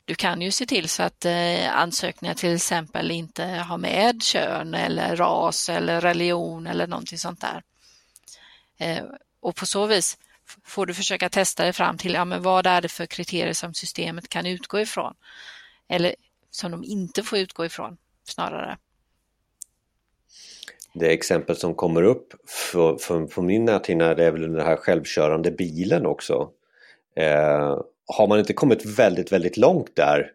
Du 0.04 0.14
kan 0.14 0.42
ju 0.42 0.50
se 0.50 0.66
till 0.66 0.88
så 0.88 1.02
att 1.02 1.24
eh, 1.24 1.76
ansökningar 1.76 2.34
till 2.34 2.54
exempel 2.54 3.10
inte 3.10 3.44
har 3.44 3.78
med 3.78 4.22
kön 4.22 4.74
eller 4.74 5.16
ras 5.16 5.68
eller 5.68 6.00
religion 6.00 6.66
eller 6.66 6.86
någonting 6.86 7.18
sånt 7.18 7.40
där. 7.40 7.62
Eh, 8.78 9.04
och 9.40 9.56
på 9.56 9.66
så 9.66 9.86
vis 9.86 10.18
får 10.64 10.86
du 10.86 10.94
försöka 10.94 11.28
testa 11.28 11.62
dig 11.62 11.72
fram 11.72 11.98
till 11.98 12.14
ja, 12.14 12.24
men 12.24 12.42
vad 12.42 12.66
är 12.66 12.80
det 12.80 12.88
för 12.88 13.06
kriterier 13.06 13.52
som 13.52 13.74
systemet 13.74 14.28
kan 14.28 14.46
utgå 14.46 14.80
ifrån. 14.80 15.14
Eller 15.88 16.14
som 16.50 16.70
de 16.70 16.84
inte 16.84 17.22
får 17.22 17.38
utgå 17.38 17.66
ifrån 17.66 17.96
snarare. 18.24 18.78
Det 20.98 21.12
exempel 21.12 21.56
som 21.56 21.74
kommer 21.74 22.02
upp 22.02 22.32
för, 22.46 22.96
för, 22.96 23.26
för 23.26 23.42
min 23.42 23.64
näthinna 23.64 24.14
det 24.14 24.24
är 24.24 24.30
väl 24.30 24.52
den 24.52 24.66
här 24.66 24.76
självkörande 24.76 25.50
bilen 25.50 26.06
också. 26.06 26.50
Eh, 27.16 27.78
har 28.06 28.26
man 28.28 28.38
inte 28.38 28.52
kommit 28.52 28.84
väldigt, 28.84 29.32
väldigt 29.32 29.56
långt 29.56 29.96
där 29.96 30.30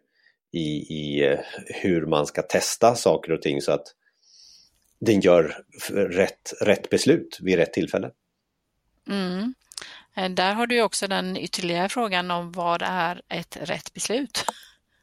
i, 0.52 0.94
i 0.94 1.26
eh, 1.26 1.38
hur 1.66 2.06
man 2.06 2.26
ska 2.26 2.42
testa 2.42 2.94
saker 2.94 3.32
och 3.32 3.42
ting 3.42 3.62
så 3.62 3.72
att 3.72 3.86
den 5.00 5.20
gör 5.20 5.64
rätt, 5.90 6.52
rätt 6.60 6.90
beslut 6.90 7.38
vid 7.42 7.56
rätt 7.56 7.72
tillfälle? 7.72 8.10
Mm. 9.08 9.54
Eh, 10.16 10.30
där 10.30 10.52
har 10.52 10.66
du 10.66 10.82
också 10.82 11.08
den 11.08 11.36
ytterligare 11.36 11.88
frågan 11.88 12.30
om 12.30 12.52
vad 12.52 12.82
är 12.82 13.22
ett 13.28 13.56
rätt 13.60 13.92
beslut? 13.94 14.44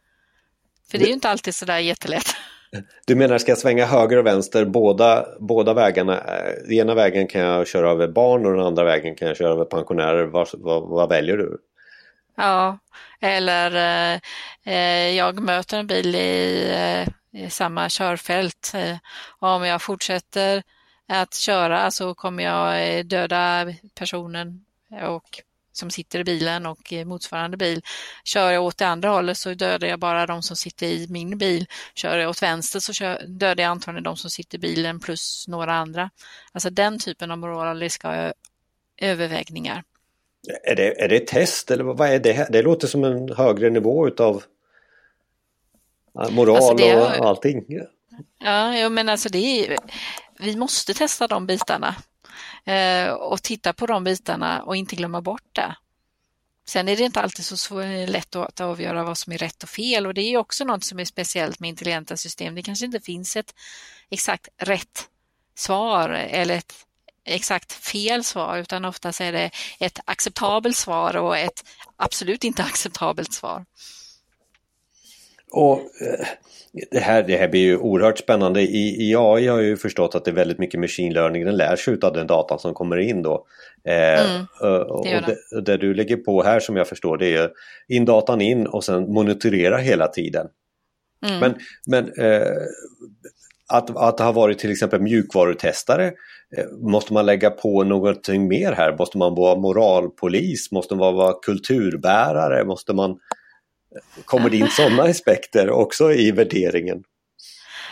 För 0.91 0.97
det 0.97 1.03
är 1.03 1.07
ju 1.07 1.13
inte 1.13 1.29
alltid 1.29 1.55
sådär 1.55 1.79
jättelätt. 1.79 2.35
Du 3.05 3.15
menar, 3.15 3.37
ska 3.37 3.51
jag 3.51 3.57
svänga 3.57 3.85
höger 3.85 4.17
och 4.17 4.25
vänster 4.25 4.65
båda, 4.65 5.25
båda 5.39 5.73
vägarna? 5.73 6.23
Den 6.63 6.71
ena 6.71 6.95
vägen 6.95 7.27
kan 7.27 7.41
jag 7.41 7.67
köra 7.67 7.89
över 7.89 8.07
barn 8.07 8.45
och 8.45 8.51
den 8.51 8.65
andra 8.65 8.83
vägen 8.83 9.15
kan 9.15 9.27
jag 9.27 9.37
köra 9.37 9.51
över 9.51 9.65
pensionärer. 9.65 10.25
Vad, 10.25 10.47
vad, 10.53 10.89
vad 10.89 11.09
väljer 11.09 11.37
du? 11.37 11.57
Ja, 12.37 12.79
eller 13.21 13.75
eh, 13.75 14.19
eh 14.73 15.15
jag 15.17 15.39
möter 15.39 15.79
en 15.79 15.87
bil 15.87 16.15
i, 16.15 16.63
eh, 16.75 17.41
i 17.43 17.49
samma 17.49 17.89
körfält. 17.89 18.73
Om 19.39 19.65
jag 19.65 19.81
fortsätter 19.81 20.63
att 21.07 21.33
köra 21.33 21.91
så 21.91 22.15
kommer 22.15 22.43
jag 22.43 23.05
döda 23.05 23.73
personen 23.95 24.65
och 25.03 25.41
som 25.71 25.91
sitter 25.91 26.19
i 26.19 26.23
bilen 26.23 26.65
och 26.65 26.93
motsvarande 27.05 27.57
bil. 27.57 27.81
Kör 28.23 28.51
jag 28.51 28.63
åt 28.63 28.77
det 28.77 28.87
andra 28.87 29.09
hållet 29.09 29.37
så 29.37 29.53
dödar 29.53 29.87
jag 29.87 29.99
bara 29.99 30.25
de 30.25 30.43
som 30.43 30.55
sitter 30.55 30.87
i 30.87 31.07
min 31.09 31.37
bil. 31.37 31.65
Kör 31.95 32.17
jag 32.17 32.29
åt 32.29 32.41
vänster 32.41 32.79
så 32.79 33.17
dödar 33.27 33.63
jag 33.63 33.71
antagligen 33.71 34.03
de 34.03 34.17
som 34.17 34.29
sitter 34.29 34.57
i 34.57 34.61
bilen 34.61 34.99
plus 34.99 35.47
några 35.47 35.73
andra. 35.73 36.09
Alltså 36.51 36.69
den 36.69 36.99
typen 36.99 37.31
av 37.31 37.37
moraliska 37.37 38.33
övervägningar. 38.97 39.83
Är 40.63 40.75
det, 40.75 41.01
är 41.01 41.07
det 41.07 41.15
ett 41.15 41.27
test 41.27 41.71
eller 41.71 41.83
vad 41.83 42.09
är 42.09 42.19
det? 42.19 42.47
Det 42.51 42.61
låter 42.61 42.87
som 42.87 43.03
en 43.03 43.33
högre 43.33 43.69
nivå 43.69 44.07
utav 44.07 44.43
moral 46.29 46.55
alltså 46.55 46.73
det, 46.73 46.95
och 46.95 47.25
allting. 47.25 47.65
Ja, 48.39 48.89
men 48.89 49.09
alltså 49.09 49.29
det 49.29 49.37
är, 49.37 49.77
vi 50.39 50.55
måste 50.55 50.93
testa 50.93 51.27
de 51.27 51.45
bitarna 51.45 51.87
eh, 51.87 51.93
Eh, 52.65 53.09
och 53.09 53.43
titta 53.43 53.73
på 53.73 53.85
de 53.85 54.03
bitarna 54.03 54.63
och 54.63 54.75
inte 54.75 54.95
glömma 54.95 55.21
bort 55.21 55.55
det. 55.55 55.75
Sen 56.65 56.89
är 56.89 56.97
det 56.97 57.03
inte 57.03 57.21
alltid 57.21 57.45
så 57.45 57.81
lätt 58.07 58.35
att 58.35 58.59
avgöra 58.59 59.03
vad 59.03 59.17
som 59.17 59.33
är 59.33 59.37
rätt 59.37 59.63
och 59.63 59.69
fel 59.69 60.07
och 60.07 60.13
det 60.13 60.21
är 60.21 60.37
också 60.37 60.63
något 60.63 60.83
som 60.83 60.99
är 60.99 61.05
speciellt 61.05 61.59
med 61.59 61.69
intelligenta 61.69 62.17
system. 62.17 62.55
Det 62.55 62.61
kanske 62.61 62.85
inte 62.85 62.99
finns 62.99 63.35
ett 63.35 63.55
exakt 64.09 64.47
rätt 64.57 65.09
svar 65.55 66.09
eller 66.09 66.55
ett 66.55 66.73
exakt 67.25 67.73
fel 67.73 68.23
svar 68.23 68.57
utan 68.57 68.85
oftast 68.85 69.21
är 69.21 69.31
det 69.31 69.51
ett 69.79 69.99
acceptabelt 70.05 70.77
svar 70.77 71.17
och 71.17 71.37
ett 71.37 71.63
absolut 71.95 72.43
inte 72.43 72.63
acceptabelt 72.63 73.33
svar. 73.33 73.65
Och 75.51 75.77
eh, 75.79 76.27
det 76.91 76.99
här, 76.99 77.23
det 77.23 77.37
här 77.37 77.47
blir 77.47 77.61
ju 77.61 77.77
oerhört 77.77 78.17
spännande. 78.17 78.61
I, 78.61 79.09
I 79.09 79.15
AI 79.15 79.47
har 79.47 79.59
jag 79.59 79.63
ju 79.63 79.77
förstått 79.77 80.15
att 80.15 80.25
det 80.25 80.31
är 80.31 80.35
väldigt 80.35 80.59
mycket 80.59 80.79
machine 80.79 81.13
learning. 81.13 81.45
Den 81.45 81.57
lär 81.57 81.75
sig 81.75 81.97
av 82.01 82.13
den 82.13 82.27
datan 82.27 82.59
som 82.59 82.73
kommer 82.73 82.97
in 82.97 83.21
då. 83.21 83.45
Eh, 83.87 84.31
mm, 84.31 84.45
och, 84.89 85.05
det, 85.05 85.57
och 85.57 85.63
det, 85.63 85.77
du 85.77 85.93
lägger 85.93 86.17
på 86.17 86.43
här 86.43 86.59
som 86.59 86.75
jag 86.75 86.87
förstår 86.87 87.17
det 87.17 87.35
är 87.35 87.51
in 87.87 88.05
datan 88.05 88.41
in 88.41 88.67
och 88.67 88.83
sen 88.83 89.13
monitorera 89.13 89.77
hela 89.77 90.07
tiden. 90.07 90.47
Mm. 91.27 91.39
Men, 91.39 91.55
men 91.87 92.25
eh, 92.25 92.57
att, 93.73 93.97
att 93.97 94.19
ha 94.19 94.31
varit 94.31 94.59
till 94.59 94.71
exempel 94.71 95.01
mjukvarutestare 95.01 96.05
eh, 96.57 96.65
Måste 96.81 97.13
man 97.13 97.25
lägga 97.25 97.49
på 97.49 97.83
någonting 97.83 98.47
mer 98.47 98.71
här? 98.71 98.97
Måste 98.97 99.17
man 99.17 99.35
vara 99.35 99.59
moralpolis? 99.59 100.71
Måste 100.71 100.95
man 100.95 101.15
vara 101.15 101.33
kulturbärare? 101.41 102.65
Måste 102.65 102.93
man 102.93 103.19
Kommer 104.25 104.49
det 104.49 104.57
in 104.57 104.69
sådana 104.69 105.03
aspekter 105.03 105.69
också 105.69 106.13
i 106.13 106.31
värderingen? 106.31 107.03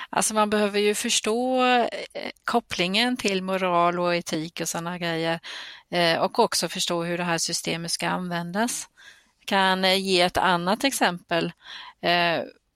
Alltså 0.09 0.33
man 0.33 0.49
behöver 0.49 0.79
ju 0.79 0.95
förstå 0.95 1.63
eh, 1.63 1.87
kopplingen 2.43 3.17
till 3.17 3.43
moral 3.43 3.99
och 3.99 4.15
etik 4.15 4.61
och 4.61 4.69
sådana 4.69 4.97
grejer 4.97 5.39
eh, 5.91 6.19
och 6.19 6.39
också 6.39 6.69
förstå 6.69 7.03
hur 7.03 7.17
det 7.17 7.23
här 7.23 7.37
systemet 7.37 7.91
ska 7.91 8.07
användas. 8.07 8.87
Jag 9.39 9.47
kan 9.47 9.85
eh, 9.85 9.99
ge 9.99 10.21
ett 10.21 10.37
annat 10.37 10.83
exempel. 10.83 11.51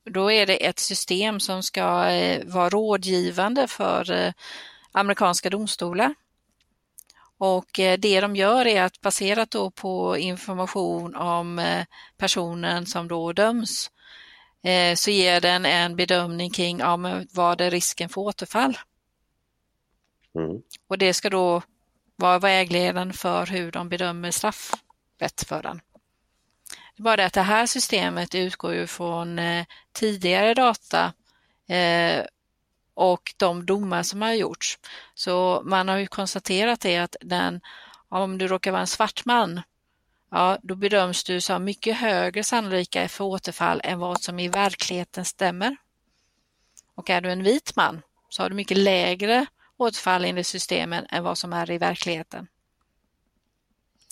Då 0.10 0.32
är 0.32 0.46
det 0.46 0.66
ett 0.66 0.80
system 0.80 1.40
som 1.40 1.64
ska 1.64 1.84
vara 2.44 2.70
rådgivande 2.70 3.68
för 3.68 4.34
amerikanska 4.92 5.50
domstolar. 5.50 6.14
Och 7.44 7.80
eh, 7.80 8.00
det 8.00 8.22
de 8.22 8.36
gör 8.36 8.68
är 8.68 8.84
att 8.84 9.02
baserat 9.02 9.52
då 9.52 9.72
på 9.72 10.18
information 10.18 11.16
om 11.16 11.60
eh, 11.60 11.86
personen 12.18 12.86
som 12.86 13.08
då 13.08 13.34
döms 13.34 13.92
eh, 14.64 14.96
så 14.96 15.12
ger 15.12 15.42
den 15.42 15.66
en 15.66 15.96
bedömning 15.96 16.50
kring 16.50 16.80
ja, 16.80 16.98
vad 17.34 17.62
är 17.62 17.72
risken 17.72 18.10
för 18.10 18.22
återfall. 18.22 18.78
Mm. 20.36 20.62
Och 20.88 20.98
det 20.98 21.14
ska 21.14 21.30
då 21.30 21.62
vara 22.16 22.40
vägledande 22.40 23.14
för 23.14 23.46
hur 23.46 23.72
de 23.72 23.90
bedömer 23.90 24.32
straffrätt 24.32 25.44
för 25.48 25.64
den. 25.64 25.82
Det 26.96 27.02
är 27.02 27.04
bara 27.04 27.16
det 27.16 27.26
att 27.26 27.34
det 27.34 27.42
här 27.42 27.66
systemet 27.66 28.36
utgår 28.36 28.74
ju 28.74 28.88
från 28.88 29.40
tidigare 29.94 30.54
data 30.54 31.14
och 33.02 33.34
de 33.38 33.66
domar 33.66 34.04
som 34.04 34.22
har 34.22 34.34
gjorts. 34.34 34.80
Så 35.14 35.62
man 35.66 35.88
har 35.88 35.98
ju 35.98 36.08
konstaterat 36.08 36.80
det 36.80 36.98
att 36.98 37.16
den, 37.22 37.62
om 38.10 38.38
du 38.38 38.48
råkar 38.48 38.72
vara 38.72 38.82
en 38.82 38.88
svart 38.88 39.26
man, 39.26 39.62
ja, 40.32 40.58
då 40.62 40.76
bedöms 40.76 41.24
du 41.24 41.42
som 41.42 41.64
mycket 41.64 41.98
högre 41.98 42.44
sannolika 42.44 43.10
för 43.10 43.24
återfall 43.24 43.82
än 43.84 44.00
vad 44.00 44.22
som 44.22 44.40
i 44.40 44.48
verkligheten 44.48 45.26
stämmer. 45.26 45.78
Och 46.96 47.10
är 47.10 47.22
du 47.22 47.32
en 47.32 47.44
vit 47.44 47.76
man 47.76 48.02
så 48.30 48.44
har 48.44 48.50
du 48.50 48.56
mycket 48.56 48.78
lägre 48.78 49.46
återfall 49.78 50.26
enligt 50.26 50.48
systemen 50.48 51.06
än 51.10 51.24
vad 51.24 51.38
som 51.38 51.54
är 51.54 51.72
i 51.72 51.78
verkligheten. 51.78 52.48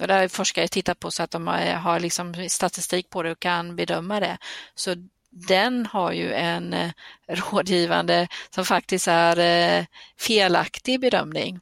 Och 0.02 0.08
där 0.08 0.22
har 0.22 0.28
forskare 0.28 0.68
tittat 0.68 1.00
på 1.00 1.12
så 1.12 1.24
att 1.24 1.32
de 1.32 1.48
har 1.48 2.00
liksom 2.00 2.50
statistik 2.50 3.10
på 3.10 3.24
det 3.24 3.32
och 3.32 3.40
kan 3.40 3.76
bedöma 3.76 4.20
det. 4.20 4.38
Så 4.76 4.96
den 5.30 5.86
har 5.86 6.12
ju 6.12 6.34
en 6.34 6.74
eh, 6.74 6.92
rådgivande 7.28 8.28
som 8.50 8.66
faktiskt 8.66 9.08
är 9.08 9.40
eh, 9.40 9.86
felaktig 10.18 11.00
bedömning. 11.00 11.60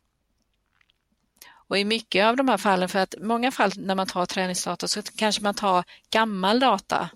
Och 1.70 1.78
i 1.78 1.86
mycket 1.86 2.26
av 2.26 2.36
de 2.36 2.48
här 2.50 2.58
fallen, 2.58 2.90
för 2.90 3.00
att 3.00 3.16
många 3.22 3.52
fall 3.52 3.72
när 3.78 3.96
man 3.96 4.08
tar 4.08 4.26
träningsdata 4.26 4.88
så 4.88 5.02
kanske 5.02 5.44
man 5.44 5.56
tar 5.56 5.84
gammal 6.10 6.60
data. 6.60 7.10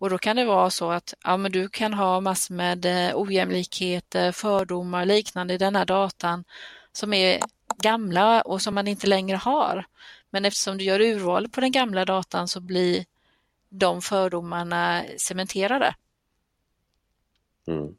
Och 0.00 0.10
då 0.10 0.18
kan 0.18 0.36
det 0.36 0.44
vara 0.44 0.70
så 0.70 0.90
att 0.90 1.14
ja, 1.24 1.36
men 1.36 1.52
du 1.52 1.68
kan 1.68 1.94
ha 1.94 2.20
massor 2.20 2.54
med 2.54 2.84
eh, 2.84 3.12
ojämlikheter, 3.14 4.32
fördomar 4.32 5.00
och 5.00 5.06
liknande 5.06 5.54
i 5.54 5.58
den 5.58 5.76
här 5.76 5.84
datan 5.84 6.44
som 6.92 7.12
är 7.12 7.40
gamla 7.82 8.42
och 8.42 8.62
som 8.62 8.74
man 8.74 8.88
inte 8.88 9.06
längre 9.06 9.36
har. 9.36 9.84
Men 10.30 10.44
eftersom 10.44 10.78
du 10.78 10.84
gör 10.84 11.00
urval 11.00 11.48
på 11.48 11.60
den 11.60 11.72
gamla 11.72 12.04
datan 12.04 12.48
så 12.48 12.60
blir 12.60 13.04
de 13.68 14.02
fördomarna 14.02 15.04
cementerade. 15.18 15.94
Mm. 17.66 17.96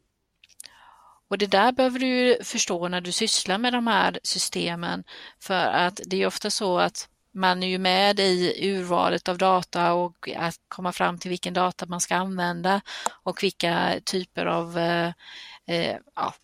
Och 1.28 1.38
det 1.38 1.46
där 1.46 1.72
behöver 1.72 1.98
du 1.98 2.38
förstå 2.44 2.88
när 2.88 3.00
du 3.00 3.12
sysslar 3.12 3.58
med 3.58 3.72
de 3.72 3.86
här 3.86 4.20
systemen 4.22 5.04
för 5.38 5.66
att 5.66 6.00
det 6.06 6.22
är 6.22 6.26
ofta 6.26 6.50
så 6.50 6.78
att 6.78 7.08
man 7.32 7.62
är 7.62 7.66
ju 7.66 7.78
med 7.78 8.20
i 8.20 8.68
urvalet 8.68 9.28
av 9.28 9.38
data 9.38 9.92
och 9.92 10.28
att 10.36 10.54
komma 10.68 10.92
fram 10.92 11.18
till 11.18 11.28
vilken 11.28 11.54
data 11.54 11.86
man 11.86 12.00
ska 12.00 12.16
använda 12.16 12.80
och 13.22 13.42
vilka 13.42 14.00
typer 14.04 14.46
av 14.46 14.78
eh, 14.78 15.12
eh, 15.66 15.96
ja, 16.14 16.34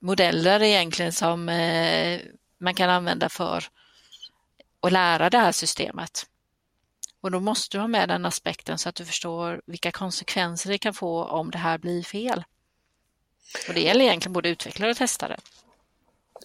modeller 0.00 0.62
egentligen 0.62 1.12
som 1.12 1.48
eh, 1.48 2.20
man 2.58 2.74
kan 2.74 2.90
använda 2.90 3.28
för 3.28 3.64
att 4.80 4.92
lära 4.92 5.30
det 5.30 5.38
här 5.38 5.52
systemet. 5.52 6.26
Och 7.22 7.30
då 7.30 7.40
måste 7.40 7.76
du 7.76 7.80
ha 7.80 7.88
med 7.88 8.08
den 8.08 8.26
aspekten 8.26 8.78
så 8.78 8.88
att 8.88 8.94
du 8.94 9.04
förstår 9.04 9.60
vilka 9.66 9.90
konsekvenser 9.90 10.70
det 10.70 10.78
kan 10.78 10.94
få 10.94 11.24
om 11.24 11.50
det 11.50 11.58
här 11.58 11.78
blir 11.78 12.02
fel. 12.02 12.44
Och 13.68 13.74
det 13.74 13.80
gäller 13.80 14.04
egentligen 14.04 14.32
både 14.32 14.48
utvecklare 14.48 14.90
och 14.90 14.96
testare. 14.96 15.36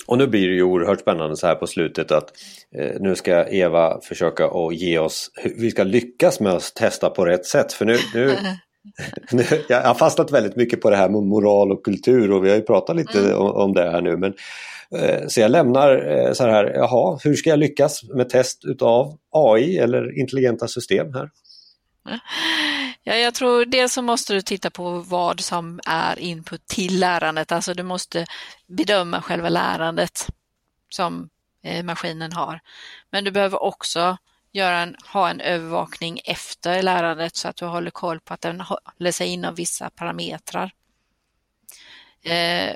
Och 0.08 0.18
nu 0.18 0.28
blir 0.28 0.48
det 0.48 0.56
ju 0.56 0.64
oerhört 0.64 1.00
spännande 1.00 1.38
så 1.38 1.48
här 1.48 1.56
på 1.56 1.68
slutet 1.68 2.12
att 2.12 2.32
eh, 2.76 2.92
nu 3.00 3.16
ska 3.16 3.48
Eva 3.48 4.02
försöka 4.02 4.46
att 4.46 4.76
ge 4.76 5.00
oss 5.00 5.32
vi 5.58 5.72
ska 5.72 5.84
lyckas 5.84 6.40
med 6.40 6.54
att 6.54 6.74
testa 6.76 7.10
på 7.10 7.26
rätt 7.26 7.46
sätt. 7.46 7.74
För 7.74 7.86
nu, 7.86 7.98
nu, 8.14 8.38
nu 9.32 9.44
jag 9.70 9.82
har 9.82 9.94
fastnat 9.94 10.32
väldigt 10.32 10.56
mycket 10.56 10.82
på 10.82 10.90
det 10.90 10.98
här 10.98 11.10
med 11.10 11.24
moral 11.24 11.72
och 11.72 11.86
kultur 11.86 12.32
och 12.32 12.46
vi 12.46 12.50
har 12.50 12.56
ju 12.56 12.62
pratat 12.62 12.96
lite 12.96 13.20
mm. 13.20 13.38
om, 13.38 13.52
om, 13.52 13.74
det 13.74 13.92
här 13.92 14.02
nu. 14.02 14.18
Men 14.18 14.34
Eh, 14.96 15.28
så 15.28 15.40
jag 15.40 15.52
lämnar 15.52 16.08
eh, 16.08 16.34
så 16.34 16.44
här, 16.44 16.66
jaha, 16.76 17.20
hur 17.24 17.36
ska 17.36 17.50
jag 17.50 17.60
lyckas 17.60 18.04
med 18.04 18.30
test 18.30 18.66
utav 18.66 19.18
AI 19.32 19.78
eller 19.78 20.20
intelligenta 20.20 20.68
system 20.68 21.14
här? 21.14 21.30
Ja, 23.04 23.16
jag 23.16 23.34
tror 23.34 23.66
dels 23.66 23.94
så 23.94 24.02
måste 24.02 24.34
du 24.34 24.42
titta 24.42 24.70
på 24.70 25.00
vad 25.00 25.40
som 25.40 25.80
är 25.86 26.20
input 26.20 26.68
till 26.68 27.00
lärandet, 27.00 27.52
alltså 27.52 27.74
du 27.74 27.84
måste 27.84 28.26
bedöma 28.68 29.22
själva 29.22 29.50
lärandet 29.50 30.28
som 30.90 31.30
eh, 31.64 31.84
maskinen 31.84 32.34
har. 32.34 32.60
Men 33.12 33.24
du 33.24 33.32
behöver 33.32 33.64
också 33.64 34.18
göra 34.52 34.80
en, 34.80 34.96
ha 35.14 35.30
en 35.30 35.42
övervakning 35.42 36.22
efter 36.26 36.82
lärandet 36.82 37.36
så 37.36 37.48
att 37.48 37.56
du 37.56 37.66
håller 37.66 37.92
koll 37.92 38.20
på 38.20 38.34
att 38.34 38.42
den 38.42 38.62
håller 38.62 39.12
sig 39.12 39.28
inom 39.28 39.56
vissa 39.56 39.90
parametrar. 39.90 40.72
Eh, 42.24 42.76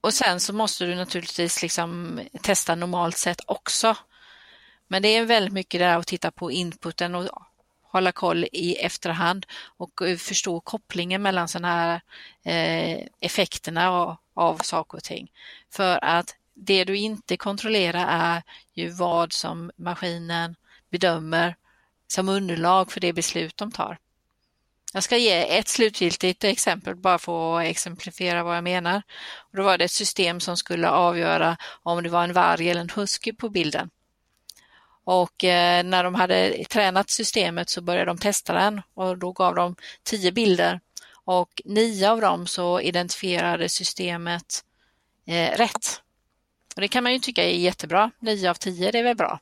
och 0.00 0.14
sen 0.14 0.40
så 0.40 0.52
måste 0.52 0.84
du 0.84 0.94
naturligtvis 0.94 1.62
liksom 1.62 2.20
testa 2.42 2.74
normalt 2.74 3.16
sett 3.16 3.40
också. 3.46 3.96
Men 4.88 5.02
det 5.02 5.08
är 5.08 5.24
väldigt 5.24 5.52
mycket 5.52 5.80
där 5.80 5.98
att 5.98 6.06
titta 6.06 6.30
på 6.30 6.50
inputen 6.50 7.14
och 7.14 7.28
hålla 7.82 8.12
koll 8.12 8.46
i 8.52 8.74
efterhand 8.76 9.46
och 9.76 10.02
förstå 10.18 10.60
kopplingen 10.60 11.22
mellan 11.22 11.48
sådana 11.48 11.68
här 11.68 12.00
eh, 12.42 13.06
effekterna 13.20 13.90
av, 13.90 14.16
av 14.34 14.58
saker 14.58 14.98
och 14.98 15.04
ting. 15.04 15.30
För 15.70 16.04
att 16.04 16.36
det 16.54 16.84
du 16.84 16.96
inte 16.96 17.36
kontrollerar 17.36 18.06
är 18.08 18.42
ju 18.74 18.88
vad 18.88 19.32
som 19.32 19.70
maskinen 19.76 20.56
bedömer 20.90 21.56
som 22.06 22.28
underlag 22.28 22.92
för 22.92 23.00
det 23.00 23.12
beslut 23.12 23.56
de 23.56 23.72
tar. 23.72 23.98
Jag 24.92 25.02
ska 25.02 25.16
ge 25.16 25.58
ett 25.58 25.68
slutgiltigt 25.68 26.44
exempel 26.44 26.96
bara 26.96 27.18
för 27.18 27.60
att 27.60 27.66
exemplifiera 27.66 28.42
vad 28.42 28.56
jag 28.56 28.64
menar. 28.64 29.02
Och 29.36 29.56
då 29.56 29.62
var 29.62 29.78
det 29.78 29.84
ett 29.84 29.90
system 29.90 30.40
som 30.40 30.56
skulle 30.56 30.88
avgöra 30.88 31.56
om 31.82 32.02
det 32.02 32.08
var 32.08 32.24
en 32.24 32.32
varg 32.32 32.70
eller 32.70 32.80
en 32.80 32.90
husky 32.96 33.32
på 33.32 33.48
bilden. 33.48 33.90
Och 35.04 35.44
eh, 35.44 35.84
när 35.84 36.04
de 36.04 36.14
hade 36.14 36.64
tränat 36.64 37.10
systemet 37.10 37.68
så 37.68 37.80
började 37.80 38.10
de 38.10 38.18
testa 38.18 38.52
den 38.52 38.82
och 38.94 39.18
då 39.18 39.32
gav 39.32 39.54
de 39.54 39.76
tio 40.02 40.32
bilder 40.32 40.80
och 41.24 41.62
nio 41.64 42.10
av 42.10 42.20
dem 42.20 42.46
så 42.46 42.80
identifierade 42.80 43.68
systemet 43.68 44.64
eh, 45.26 45.56
rätt. 45.56 46.02
Och 46.74 46.80
det 46.80 46.88
kan 46.88 47.02
man 47.02 47.12
ju 47.12 47.18
tycka 47.18 47.44
är 47.44 47.56
jättebra. 47.56 48.10
Nio 48.18 48.50
av 48.50 48.54
tio 48.54 48.90
det 48.90 48.98
är 48.98 49.02
väl 49.02 49.16
bra. 49.16 49.40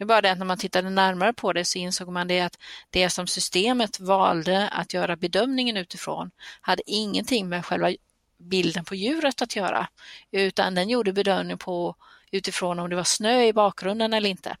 Det 0.00 0.04
är 0.04 0.06
bara 0.06 0.20
det 0.20 0.32
att 0.32 0.38
när 0.38 0.46
man 0.46 0.58
tittade 0.58 0.90
närmare 0.90 1.32
på 1.32 1.52
det 1.52 1.64
så 1.64 1.78
insåg 1.78 2.08
man 2.08 2.28
det 2.28 2.40
att 2.40 2.58
det 2.90 3.10
som 3.10 3.26
systemet 3.26 4.00
valde 4.00 4.68
att 4.68 4.94
göra 4.94 5.16
bedömningen 5.16 5.76
utifrån 5.76 6.30
hade 6.60 6.82
ingenting 6.86 7.48
med 7.48 7.66
själva 7.66 7.92
bilden 8.38 8.84
på 8.84 8.94
djuret 8.94 9.42
att 9.42 9.56
göra, 9.56 9.88
utan 10.30 10.74
den 10.74 10.88
gjorde 10.88 11.12
bedömning 11.12 11.58
på 11.58 11.94
utifrån 12.30 12.78
om 12.78 12.90
det 12.90 12.96
var 12.96 13.04
snö 13.04 13.42
i 13.42 13.52
bakgrunden 13.52 14.12
eller 14.12 14.30
inte. 14.30 14.56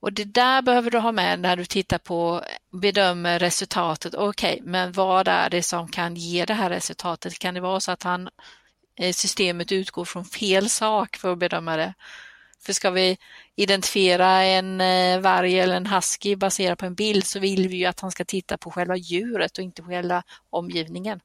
Och 0.00 0.12
det 0.12 0.24
där 0.24 0.62
behöver 0.62 0.90
du 0.90 0.98
ha 0.98 1.12
med 1.12 1.40
när 1.40 1.56
du 1.56 1.64
tittar 1.64 1.98
på, 1.98 2.42
bedömer 2.70 3.38
resultatet. 3.38 4.14
Okej, 4.14 4.54
okay, 4.54 4.70
men 4.70 4.92
vad 4.92 5.28
är 5.28 5.50
det 5.50 5.62
som 5.62 5.88
kan 5.88 6.16
ge 6.16 6.44
det 6.44 6.54
här 6.54 6.70
resultatet? 6.70 7.38
Kan 7.38 7.54
det 7.54 7.60
vara 7.60 7.80
så 7.80 7.92
att 7.92 8.02
han, 8.02 8.28
Eh, 8.96 9.12
systemet 9.12 9.72
utgår 9.72 10.04
från 10.04 10.24
fel 10.24 10.70
sak 10.70 11.16
för 11.16 11.32
att 11.32 11.38
bedöma 11.38 11.76
det? 11.76 11.94
För 12.60 12.72
ska 12.72 12.90
vi 12.90 13.18
identifiera 13.56 14.28
en 14.42 14.80
eh, 14.80 15.20
varg 15.20 15.60
eller 15.60 15.76
en 15.76 15.86
husky 15.86 16.36
baserat 16.36 16.78
på 16.78 16.86
en 16.86 16.94
bild 16.94 17.24
så 17.26 17.38
vill 17.38 17.68
vi 17.68 17.76
ju 17.76 17.84
att 17.84 18.00
han 18.00 18.10
ska 18.10 18.24
titta 18.24 18.56
på 18.56 18.70
själva 18.70 18.96
djuret 18.96 19.58
och 19.58 19.64
inte 19.64 19.82
på 19.82 19.88
själva 19.88 20.22
omgivningen. 20.50 21.20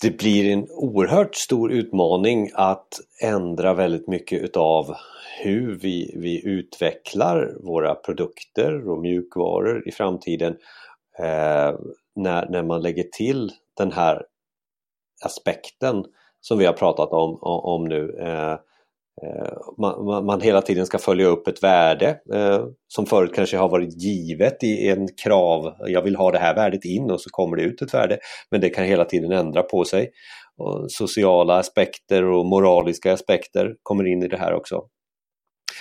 Det 0.00 0.18
blir 0.18 0.52
en 0.52 0.66
oerhört 0.70 1.34
stor 1.34 1.72
utmaning 1.72 2.50
att 2.54 3.00
ändra 3.22 3.74
väldigt 3.74 4.08
mycket 4.08 4.42
utav 4.42 4.96
hur 5.42 5.78
vi, 5.78 6.14
vi 6.16 6.46
utvecklar 6.46 7.56
våra 7.60 7.94
produkter 7.94 8.88
och 8.88 8.98
mjukvaror 8.98 9.88
i 9.88 9.92
framtiden 9.92 10.56
eh, 11.18 11.74
när, 12.16 12.48
när 12.48 12.62
man 12.62 12.82
lägger 12.82 13.02
till 13.02 13.52
den 13.76 13.92
här 13.92 14.22
aspekten 15.22 16.04
som 16.40 16.58
vi 16.58 16.66
har 16.66 16.72
pratat 16.72 17.12
om, 17.12 17.38
om 17.42 17.84
nu. 17.84 18.16
Eh, 18.20 18.52
eh, 19.22 19.52
man, 19.78 20.26
man, 20.26 20.40
hela 20.40 20.62
tiden 20.62 20.86
ska 20.86 20.98
följa 20.98 21.26
upp 21.26 21.48
ett 21.48 21.62
värde 21.62 22.20
eh, 22.34 22.64
som 22.88 23.06
förut 23.06 23.34
kanske 23.34 23.56
har 23.56 23.68
varit 23.68 24.02
givet 24.02 24.62
i 24.62 24.88
en 24.88 25.08
krav. 25.24 25.74
Jag 25.86 26.02
vill 26.02 26.16
ha 26.16 26.30
det 26.30 26.38
här 26.38 26.54
värdet 26.54 26.84
in 26.84 27.10
och 27.10 27.20
så 27.20 27.30
kommer 27.30 27.56
det 27.56 27.62
ut 27.62 27.82
ett 27.82 27.94
värde. 27.94 28.18
Men 28.50 28.60
det 28.60 28.70
kan 28.70 28.84
hela 28.84 29.04
tiden 29.04 29.32
ändra 29.32 29.62
på 29.62 29.84
sig. 29.84 30.10
Och 30.56 30.92
sociala 30.92 31.58
aspekter 31.58 32.24
och 32.24 32.46
moraliska 32.46 33.12
aspekter 33.12 33.74
kommer 33.82 34.06
in 34.06 34.22
i 34.22 34.28
det 34.28 34.36
här 34.36 34.54
också. 34.54 34.82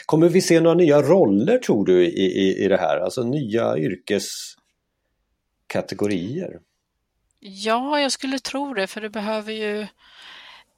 Kommer 0.06 0.30
vi 0.30 0.42
se 0.42 0.62
några 0.62 0.76
nya 0.76 1.02
roller 1.02 1.58
tror 1.58 1.86
du 1.86 2.06
i, 2.06 2.10
i, 2.10 2.66
i 2.66 2.68
det 2.68 2.78
här? 2.78 2.98
Alltså 2.98 3.24
nya 3.24 3.78
yrkeskategorier? 3.78 6.60
Ja, 7.46 8.00
jag 8.00 8.12
skulle 8.12 8.40
tro 8.40 8.74
det 8.74 8.88
för 8.88 9.02
det 9.02 9.10
behöver 9.10 9.54
ju 9.54 9.88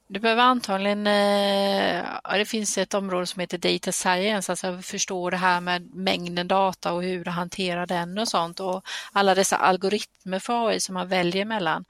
du 0.08 0.20
behöver 0.20 0.42
antagligen, 0.42 1.06
eh, 1.06 2.04
ja, 2.24 2.38
det 2.38 2.44
finns 2.44 2.78
ett 2.78 2.94
område 2.94 3.26
som 3.26 3.40
heter 3.40 3.58
data 3.58 3.92
science, 3.92 4.52
alltså 4.52 4.78
förstå 4.82 5.30
det 5.30 5.36
här 5.36 5.60
med 5.60 5.94
mängden 5.94 6.48
data 6.48 6.92
och 6.92 7.02
hur 7.02 7.24
du 7.24 7.30
hanterar 7.30 7.86
den 7.86 8.18
och 8.18 8.28
sånt 8.28 8.60
och 8.60 8.86
alla 9.12 9.34
dessa 9.34 9.56
algoritmer 9.56 10.38
för 10.38 10.68
AI 10.68 10.80
som 10.80 10.94
man 10.94 11.08
väljer 11.08 11.44
mellan. 11.44 11.84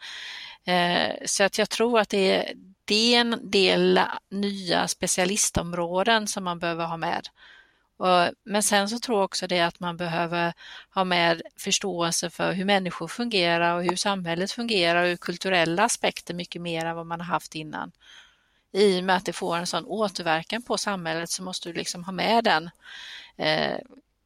Eh, 0.64 1.12
så 1.26 1.44
att 1.44 1.58
jag 1.58 1.70
tror 1.70 2.00
att 2.00 2.08
det 2.08 2.36
är, 2.36 2.54
det 2.84 3.14
är 3.14 3.20
en 3.20 3.50
del 3.50 4.00
nya 4.30 4.88
specialistområden 4.88 6.26
som 6.26 6.44
man 6.44 6.58
behöver 6.58 6.86
ha 6.86 6.96
med. 6.96 7.28
Men 8.44 8.62
sen 8.62 8.88
så 8.88 8.98
tror 8.98 9.18
jag 9.18 9.24
också 9.24 9.46
det 9.46 9.60
att 9.60 9.80
man 9.80 9.96
behöver 9.96 10.52
ha 10.94 11.04
med 11.04 11.42
förståelse 11.56 12.30
för 12.30 12.52
hur 12.52 12.64
människor 12.64 13.08
fungerar 13.08 13.76
och 13.76 13.84
hur 13.84 13.96
samhället 13.96 14.52
fungerar 14.52 15.02
och 15.02 15.08
hur 15.08 15.16
kulturella 15.16 15.82
aspekter 15.82 16.34
mycket 16.34 16.62
mer 16.62 16.84
än 16.84 16.96
vad 16.96 17.06
man 17.06 17.20
har 17.20 17.26
haft 17.26 17.54
innan. 17.54 17.92
I 18.72 19.00
och 19.00 19.04
med 19.04 19.16
att 19.16 19.24
det 19.24 19.32
får 19.32 19.56
en 19.56 19.66
sån 19.66 19.84
återverkan 19.84 20.62
på 20.62 20.78
samhället 20.78 21.30
så 21.30 21.42
måste 21.42 21.68
du 21.68 21.72
liksom 21.72 22.04
ha 22.04 22.12
med 22.12 22.44
den 22.44 22.70
eh, 23.36 23.78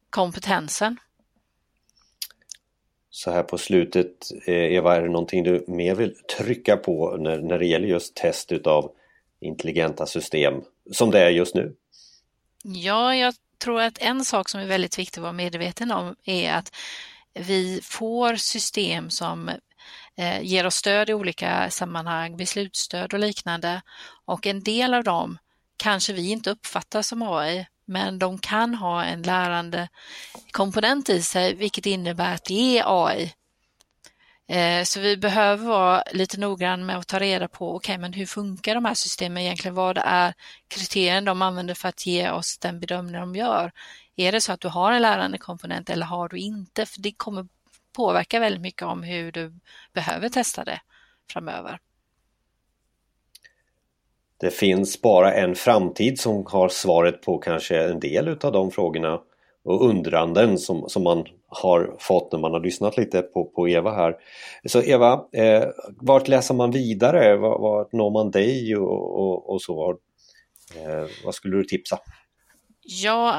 kompetensen. 0.09 0.99
Så 3.09 3.31
här 3.31 3.43
på 3.43 3.57
slutet, 3.57 4.31
eh, 4.45 4.73
Eva, 4.73 4.95
är 4.95 5.01
det 5.01 5.09
någonting 5.09 5.43
du 5.43 5.65
mer 5.67 5.95
vill 5.95 6.15
trycka 6.37 6.77
på 6.77 7.17
när, 7.17 7.37
när 7.37 7.59
det 7.59 7.65
gäller 7.65 7.87
just 7.87 8.15
test 8.15 8.51
utav 8.51 8.91
intelligenta 9.39 10.05
system 10.05 10.53
som 10.91 11.11
det 11.11 11.19
är 11.19 11.29
just 11.29 11.55
nu? 11.55 11.75
Ja, 12.63 13.15
jag 13.15 13.33
tror 13.61 13.81
att 13.81 13.97
en 13.97 14.25
sak 14.25 14.49
som 14.49 14.59
är 14.61 14.65
väldigt 14.65 14.99
viktig 14.99 15.19
att 15.19 15.23
vara 15.23 15.33
medveten 15.33 15.91
om 15.91 16.15
är 16.25 16.53
att 16.53 16.75
vi 17.33 17.81
får 17.83 18.35
system 18.35 19.09
som 19.09 19.49
eh, 20.15 20.41
ger 20.41 20.65
oss 20.65 20.75
stöd 20.75 21.09
i 21.09 21.13
olika 21.13 21.69
sammanhang, 21.69 22.37
beslutsstöd 22.37 23.13
och 23.13 23.19
liknande. 23.19 23.81
Och 24.25 24.47
en 24.47 24.63
del 24.63 24.93
av 24.93 25.03
dem 25.03 25.37
kanske 25.77 26.13
vi 26.13 26.29
inte 26.31 26.49
uppfattar 26.49 27.01
som 27.01 27.21
AI, 27.21 27.67
men 27.85 28.19
de 28.19 28.37
kan 28.37 28.75
ha 28.75 29.03
en 29.03 29.21
lärande 29.21 29.89
komponent 30.51 31.09
i 31.09 31.21
sig, 31.21 31.55
vilket 31.55 31.85
innebär 31.85 32.33
att 32.33 32.45
det 32.45 32.79
är 32.79 33.05
AI. 33.07 33.33
Eh, 34.47 34.83
så 34.83 34.99
vi 34.99 35.17
behöver 35.17 35.67
vara 35.67 36.03
lite 36.11 36.39
noggrann 36.39 36.85
med 36.85 36.97
att 36.97 37.07
ta 37.07 37.19
reda 37.19 37.47
på, 37.47 37.75
okej, 37.75 37.93
okay, 37.93 37.97
men 37.97 38.13
hur 38.13 38.25
funkar 38.25 38.75
de 38.75 38.85
här 38.85 38.93
systemen 38.93 39.43
egentligen? 39.43 39.75
Vad 39.75 39.97
är 39.97 40.33
kriterierna 40.67 41.31
de 41.31 41.41
använder 41.41 41.73
för 41.73 41.89
att 41.89 42.05
ge 42.05 42.31
oss 42.31 42.57
den 42.57 42.79
bedömning 42.79 43.21
de 43.21 43.35
gör? 43.35 43.71
Är 44.15 44.31
det 44.31 44.41
så 44.41 44.51
att 44.51 44.61
du 44.61 44.67
har 44.67 44.91
en 44.91 45.01
lärande 45.01 45.37
komponent 45.37 45.89
eller 45.89 46.05
har 46.05 46.29
du 46.29 46.37
inte? 46.37 46.85
För 46.85 47.01
det 47.01 47.11
kommer 47.11 47.47
påverka 47.95 48.39
väldigt 48.39 48.61
mycket 48.61 48.81
om 48.81 49.03
hur 49.03 49.31
du 49.31 49.53
behöver 49.93 50.29
testa 50.29 50.63
det 50.63 50.81
framöver. 51.31 51.79
Det 54.37 54.51
finns 54.51 55.01
bara 55.01 55.33
en 55.33 55.55
framtid 55.55 56.19
som 56.19 56.45
har 56.45 56.69
svaret 56.69 57.21
på 57.21 57.37
kanske 57.37 57.83
en 57.83 57.99
del 57.99 58.27
utav 58.27 58.51
de 58.51 58.71
frågorna 58.71 59.21
och 59.63 59.89
undranden 59.89 60.57
som, 60.57 60.89
som 60.89 61.03
man 61.03 61.25
har 61.47 61.95
fått 61.99 62.31
när 62.31 62.39
man 62.39 62.51
har 62.51 62.59
lyssnat 62.59 62.97
lite 62.97 63.21
på, 63.21 63.45
på 63.45 63.69
Eva 63.69 63.91
här. 63.91 64.15
Så 64.65 64.81
Eva, 64.81 65.25
eh, 65.33 65.63
vart 66.01 66.27
läser 66.27 66.53
man 66.53 66.71
vidare? 66.71 67.37
Vart, 67.37 67.61
vart 67.61 67.93
når 67.93 68.11
man 68.11 68.31
dig 68.31 68.77
och, 68.77 69.19
och, 69.19 69.53
och 69.53 69.61
så? 69.61 69.97
Eh, 70.75 71.05
vad 71.25 71.35
skulle 71.35 71.57
du 71.57 71.63
tipsa? 71.63 71.99
Ja, 72.83 73.35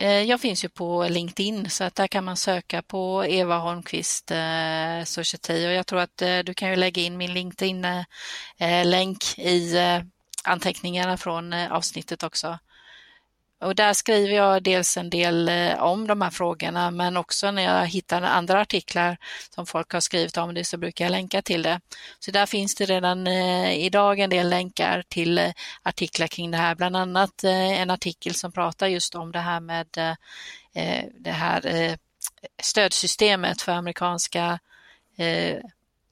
eh, 0.00 0.22
jag 0.22 0.40
finns 0.40 0.64
ju 0.64 0.68
på 0.68 1.06
LinkedIn 1.08 1.70
så 1.70 1.84
att 1.84 1.94
där 1.94 2.06
kan 2.06 2.24
man 2.24 2.36
söka 2.36 2.82
på 2.82 3.24
Eva 3.26 3.58
Holmqvist 3.58 4.30
eh, 4.30 5.04
Society 5.04 5.66
och 5.66 5.72
jag 5.72 5.86
tror 5.86 6.00
att 6.00 6.22
eh, 6.22 6.38
du 6.38 6.54
kan 6.54 6.70
ju 6.70 6.76
lägga 6.76 7.02
in 7.02 7.16
min 7.16 7.34
LinkedIn-länk 7.34 9.38
eh, 9.38 9.44
eh 9.44 9.46
i 9.46 9.76
eh, 9.76 10.00
anteckningarna 10.44 11.16
från 11.16 11.52
eh, 11.52 11.72
avsnittet 11.72 12.22
också. 12.22 12.58
Och 13.60 13.74
där 13.74 13.92
skriver 13.92 14.34
jag 14.34 14.62
dels 14.62 14.96
en 14.96 15.10
del 15.10 15.48
eh, 15.48 15.82
om 15.82 16.06
de 16.06 16.22
här 16.22 16.30
frågorna 16.30 16.90
men 16.90 17.16
också 17.16 17.50
när 17.50 17.62
jag 17.62 17.86
hittar 17.86 18.22
andra 18.22 18.60
artiklar 18.60 19.16
som 19.54 19.66
folk 19.66 19.92
har 19.92 20.00
skrivit 20.00 20.36
om 20.36 20.54
det 20.54 20.64
så 20.64 20.76
brukar 20.76 21.04
jag 21.04 21.12
länka 21.12 21.42
till 21.42 21.62
det. 21.62 21.80
Så 22.18 22.30
där 22.30 22.46
finns 22.46 22.74
det 22.74 22.84
redan 22.84 23.26
eh, 23.26 23.72
idag 23.72 24.18
en 24.18 24.30
del 24.30 24.48
länkar 24.48 25.02
till 25.08 25.38
eh, 25.38 25.52
artiklar 25.82 26.26
kring 26.26 26.50
det 26.50 26.56
här, 26.56 26.74
bland 26.74 26.96
annat 26.96 27.44
en 27.44 27.90
artikel 27.90 28.34
som 28.34 28.52
pratar 28.52 28.86
just 28.86 29.14
om 29.14 29.32
det 29.32 29.38
här 29.38 29.60
med 29.60 29.86
det 31.18 31.30
här 31.30 31.96
stödsystemet 32.62 33.62
för 33.62 33.72
amerikanska 33.72 34.58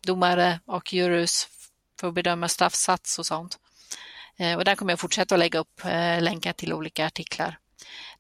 domare 0.00 0.60
och 0.66 0.92
jurys 0.92 1.48
för 2.00 2.08
att 2.08 2.14
bedöma 2.14 2.48
straffsats 2.48 3.18
och 3.18 3.26
sånt. 3.26 3.58
Eh, 4.38 4.56
och 4.56 4.64
där 4.64 4.74
kommer 4.74 4.92
jag 4.92 5.00
fortsätta 5.00 5.34
att 5.34 5.38
lägga 5.38 5.58
upp 5.58 5.84
eh, 5.84 6.22
länkar 6.22 6.52
till 6.52 6.72
olika 6.72 7.06
artiklar. 7.06 7.58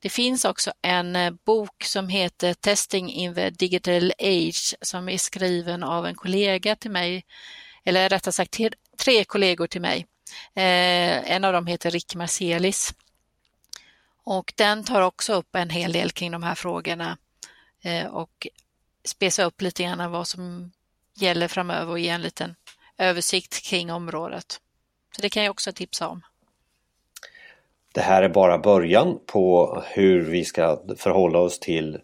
Det 0.00 0.08
finns 0.08 0.44
också 0.44 0.72
en 0.82 1.16
eh, 1.16 1.30
bok 1.44 1.84
som 1.84 2.08
heter 2.08 2.54
Testing 2.54 3.12
in 3.12 3.34
the 3.34 3.50
Digital 3.50 4.12
Age 4.18 4.74
som 4.80 5.08
är 5.08 5.18
skriven 5.18 5.82
av 5.82 6.06
en 6.06 6.14
kollega 6.14 6.76
till 6.76 6.90
mig, 6.90 7.24
eller 7.84 8.08
rättare 8.08 8.32
sagt 8.32 8.60
tre 8.98 9.24
kollegor 9.24 9.66
till 9.66 9.80
mig. 9.80 10.06
Eh, 10.54 11.30
en 11.32 11.44
av 11.44 11.52
dem 11.52 11.66
heter 11.66 11.90
Rick 11.90 12.14
Marcelis 12.14 12.94
och 14.24 14.52
den 14.56 14.84
tar 14.84 15.00
också 15.00 15.32
upp 15.32 15.56
en 15.56 15.70
hel 15.70 15.92
del 15.92 16.10
kring 16.10 16.32
de 16.32 16.42
här 16.42 16.54
frågorna 16.54 17.18
eh, 17.82 18.06
och 18.06 18.46
spesar 19.04 19.44
upp 19.44 19.62
lite 19.62 19.82
grann 19.82 20.10
vad 20.10 20.28
som 20.28 20.72
gäller 21.14 21.48
framöver 21.48 21.92
och 21.92 21.98
ger 21.98 22.14
en 22.14 22.22
liten 22.22 22.56
översikt 22.98 23.62
kring 23.62 23.92
området. 23.92 24.60
Så 25.16 25.22
det 25.22 25.28
kan 25.28 25.44
jag 25.44 25.50
också 25.50 25.72
tipsa 25.72 26.08
om. 26.08 26.22
Det 27.94 28.00
här 28.00 28.22
är 28.22 28.28
bara 28.28 28.58
början 28.58 29.18
på 29.26 29.82
hur 29.86 30.22
vi 30.22 30.44
ska 30.44 30.78
förhålla 30.96 31.38
oss 31.38 31.58
till 31.58 31.98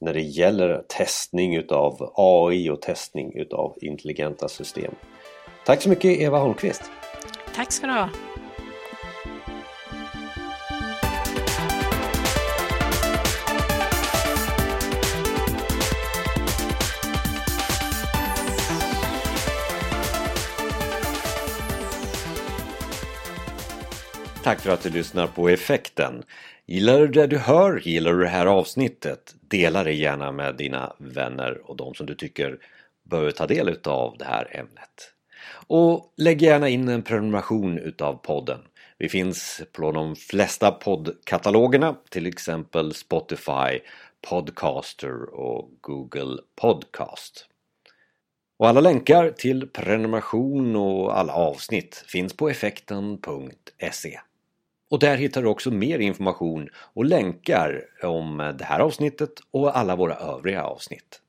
när 0.00 0.14
det 0.14 0.20
gäller 0.20 0.82
testning 0.88 1.56
utav 1.56 2.12
AI 2.16 2.70
och 2.70 2.82
testning 2.82 3.32
utav 3.34 3.76
intelligenta 3.80 4.48
system. 4.48 4.94
Tack 5.64 5.82
så 5.82 5.88
mycket 5.88 6.20
Eva 6.20 6.38
Holmqvist! 6.38 6.82
Tack 7.54 7.72
ska 7.72 7.86
du 7.86 7.92
ha! 7.92 8.08
Tack 24.44 24.60
för 24.60 24.70
att 24.70 24.82
du 24.82 24.90
lyssnar 24.90 25.26
på 25.26 25.48
Effekten. 25.48 26.22
Gillar 26.66 26.98
du 26.98 27.08
det 27.08 27.26
du 27.26 27.38
hör? 27.38 27.82
Gillar 27.84 28.12
du 28.12 28.22
det 28.22 28.28
här 28.28 28.46
avsnittet? 28.46 29.34
Dela 29.40 29.84
det 29.84 29.92
gärna 29.92 30.32
med 30.32 30.56
dina 30.56 30.92
vänner 30.98 31.70
och 31.70 31.76
de 31.76 31.94
som 31.94 32.06
du 32.06 32.14
tycker 32.14 32.58
behöver 33.02 33.30
ta 33.30 33.46
del 33.46 33.78
av 33.84 34.16
det 34.18 34.24
här 34.24 34.56
ämnet. 34.56 35.12
Och 35.66 36.12
lägg 36.16 36.42
gärna 36.42 36.68
in 36.68 36.88
en 36.88 37.02
prenumeration 37.02 37.78
utav 37.78 38.14
podden. 38.14 38.60
Vi 38.98 39.08
finns 39.08 39.62
på 39.72 39.92
de 39.92 40.16
flesta 40.16 40.70
poddkatalogerna, 40.70 41.96
till 42.10 42.26
exempel 42.26 42.94
Spotify, 42.94 43.80
Podcaster 44.30 45.34
och 45.34 45.70
Google 45.80 46.38
Podcast. 46.60 47.48
Och 48.58 48.68
alla 48.68 48.80
länkar 48.80 49.30
till 49.30 49.68
prenumeration 49.68 50.76
och 50.76 51.18
alla 51.18 51.32
avsnitt 51.32 52.04
finns 52.06 52.36
på 52.36 52.48
effekten.se. 52.48 54.20
Och 54.94 55.00
där 55.00 55.16
hittar 55.16 55.42
du 55.42 55.48
också 55.48 55.70
mer 55.70 55.98
information 55.98 56.68
och 56.94 57.04
länkar 57.04 57.82
om 58.02 58.54
det 58.58 58.64
här 58.64 58.80
avsnittet 58.80 59.30
och 59.50 59.78
alla 59.78 59.96
våra 59.96 60.14
övriga 60.14 60.64
avsnitt. 60.64 61.20